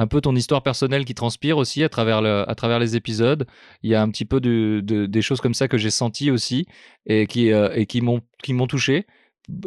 [0.07, 3.45] peu ton histoire personnelle qui transpire aussi à travers, le, à travers les épisodes.
[3.83, 6.65] Il y a un petit peu de, des choses comme ça que j'ai senti aussi
[7.05, 9.05] et qui, euh, et qui m'ont touché.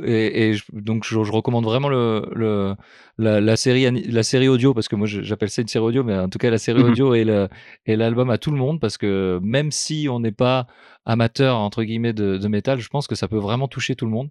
[0.05, 2.77] Et, donc je, recommande vraiment le,
[3.19, 6.29] la, série la série audio parce que moi j'appelle ça une série audio mais en
[6.29, 7.49] tout cas la série mmh audio et
[7.85, 10.69] et l'album à tout le monde parce que même si on n'est pas
[11.05, 14.13] amateur entre guillemets de, de métal je pense que ça peut vraiment toucher tout le
[14.13, 14.31] monde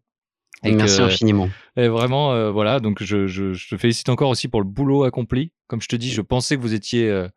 [0.72, 1.50] Merci infiniment.
[1.76, 5.04] Et vraiment, euh, voilà, donc je, je, je, te félicite encore aussi pour le boulot
[5.04, 5.52] accompli.
[5.74, 7.28] Comme je te dis, je pensais que vous étiez euh,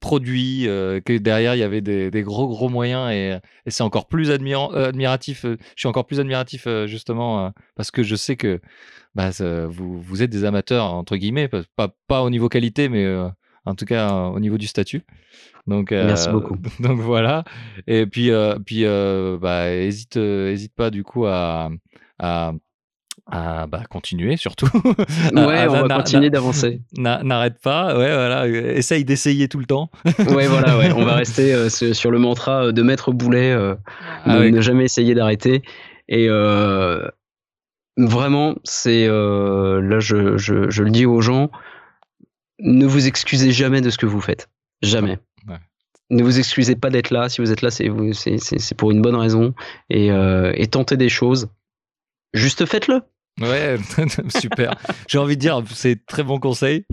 [0.00, 3.36] produit, euh, que derrière il y avait des, des gros gros moyens et,
[3.66, 5.42] et c'est encore plus admirant, admiratif.
[5.44, 8.58] je suis encore plus admiratif justement parce que je sais que
[9.14, 9.28] bah,
[9.68, 13.06] vous, vous êtes des amateurs, entre guillemets, pas, pas au niveau qualité, mais
[13.66, 15.02] en tout cas au niveau du statut.
[15.66, 16.56] Donc, Merci beaucoup.
[16.80, 17.44] Donc voilà.
[17.86, 18.30] Et puis,
[18.64, 21.68] puis bah, hésite, hésite pas du coup à,
[22.18, 22.54] à
[23.30, 24.66] à bah, continuer surtout.
[25.32, 26.80] Ouais, on va continuer d'avancer.
[26.96, 29.90] N'arrête pas, ouais, voilà, essaye d'essayer tout le temps.
[30.04, 30.92] ouais, voilà, ouais.
[30.92, 33.74] on va rester euh, sur le mantra euh, de Maître Boulet, euh,
[34.24, 35.62] ah ne jamais essayer d'arrêter.
[36.08, 36.28] Et
[37.98, 41.50] vraiment, c'est là, je, je, je, le dis aux gens,
[42.58, 44.48] ne vous excusez jamais de ce que vous faites,
[44.82, 45.18] jamais.
[46.10, 47.30] Ne vous excusez pas d'être là.
[47.30, 47.88] Si vous êtes là, c'est
[48.76, 49.54] pour une bonne raison.
[49.88, 51.48] Et, et tentez des choses.
[52.34, 53.02] Juste faites-le.
[53.40, 53.76] Ouais,
[54.28, 54.74] super.
[55.08, 56.84] J'ai envie de dire, c'est très bon conseil.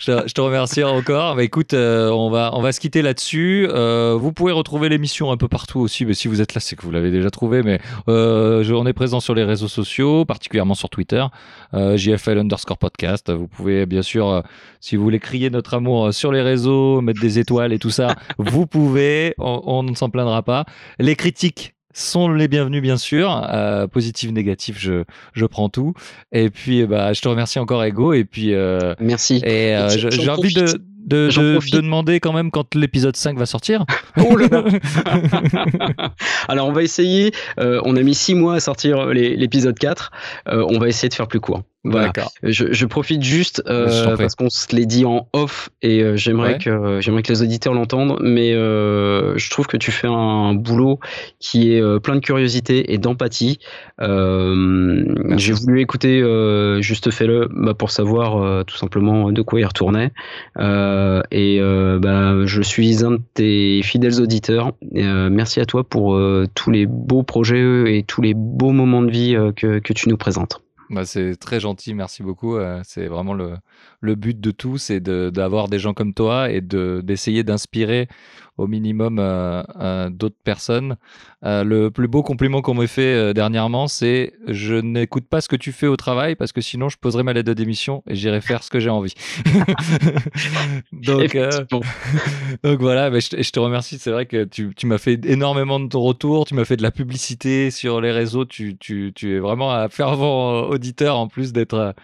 [0.00, 1.36] Je, te remercie encore.
[1.36, 3.68] Bah, écoute, euh, on, va, on va se quitter là-dessus.
[3.70, 6.04] Euh, vous pouvez retrouver l'émission un peu partout aussi.
[6.04, 7.62] Mais si vous êtes là, c'est que vous l'avez déjà trouvé.
[7.62, 11.24] Mais euh, on est présent sur les réseaux sociaux, particulièrement sur Twitter,
[11.72, 13.30] JFL underscore podcast.
[13.30, 14.42] Vous pouvez, bien sûr,
[14.80, 18.16] si vous voulez crier notre amour sur les réseaux, mettre des étoiles et tout ça,
[18.38, 19.34] vous pouvez.
[19.38, 20.64] On ne s'en plaindra pas.
[20.98, 23.48] Les critiques sont les bienvenus bien sûr.
[23.50, 25.94] Euh, positif, négatif, je, je prends tout.
[26.32, 29.36] Et puis bah je te remercie encore Ego et puis euh, merci.
[29.44, 30.66] Et euh, j'ai envie de
[31.04, 33.84] de, de, demander quand même quand l'épisode 5 va sortir.
[34.16, 34.36] Oh
[36.48, 40.12] Alors on va essayer, euh, on a mis 6 mois à sortir l'épisode 4,
[40.48, 41.62] euh, on va essayer de faire plus court.
[41.84, 42.12] Voilà.
[42.42, 46.56] Je, je, profite juste euh, parce qu'on se l'est dit en off et euh, j'aimerais
[46.56, 50.98] que j'aimerais que les auditeurs l'entendent, mais euh, je trouve que tu fais un, boulot
[51.40, 53.58] qui est euh, plein de curiosité et d'empathie.
[54.00, 56.20] J'ai voulu écouter
[56.80, 60.10] juste fais-le bah, pour savoir tout simplement de quoi il retournait
[60.58, 61.60] et
[62.00, 64.72] bah, je suis un de tes fidèles auditeurs.
[64.92, 66.18] merci à toi pour
[66.54, 70.16] tous les beaux projets et tous les beaux moments de vie que, que tu nous
[70.16, 70.63] présentes.
[70.90, 72.56] Bah, c'est très gentil, merci beaucoup.
[72.56, 73.56] Euh, c'est vraiment le,
[74.00, 78.06] le but de tout, c'est d'avoir des gens comme toi et d'essayer d'inspirer
[78.56, 80.96] au minimum euh, euh, d'autres personnes.
[81.44, 85.56] Euh, le plus beau compliment qu'on m'ait fait dernièrement, c'est je n'écoute pas ce que
[85.56, 88.40] tu fais au travail parce que sinon je poserai ma lettre de démission et j'irai
[88.40, 89.14] faire ce que j'ai envie.
[90.92, 91.36] donc,
[92.62, 93.98] donc voilà, mais je, te remercie.
[93.98, 96.82] C'est vrai que tu, tu m'as fait énormément de ton retour, tu m'as fait de
[96.82, 98.44] la publicité sur les réseaux.
[98.44, 101.94] Tu, tu, tu es vraiment un fervent auditeur en plus d'être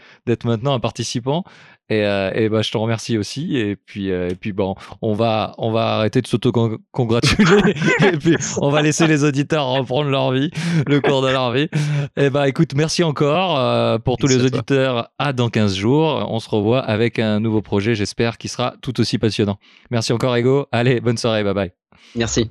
[0.45, 1.45] maintenant un participant.
[1.91, 3.57] Et, euh, et bah, je te remercie aussi.
[3.59, 7.75] Et puis, euh, et puis bon, on va, on va arrêter de s'auto-congratuler.
[8.13, 10.51] et puis, on va laisser les auditeurs reprendre leur vie,
[10.87, 11.69] le cours de leur vie.
[12.17, 15.11] Et bah, écoute, merci encore euh, pour tous les auditeurs.
[15.19, 16.27] À dans 15 jours.
[16.31, 19.59] On se revoit avec un nouveau projet, j'espère, qui sera tout aussi passionnant.
[19.91, 20.67] Merci encore, Ego.
[20.73, 21.43] Allez, bonne soirée.
[21.43, 21.73] Bye bye.
[22.15, 22.51] Merci.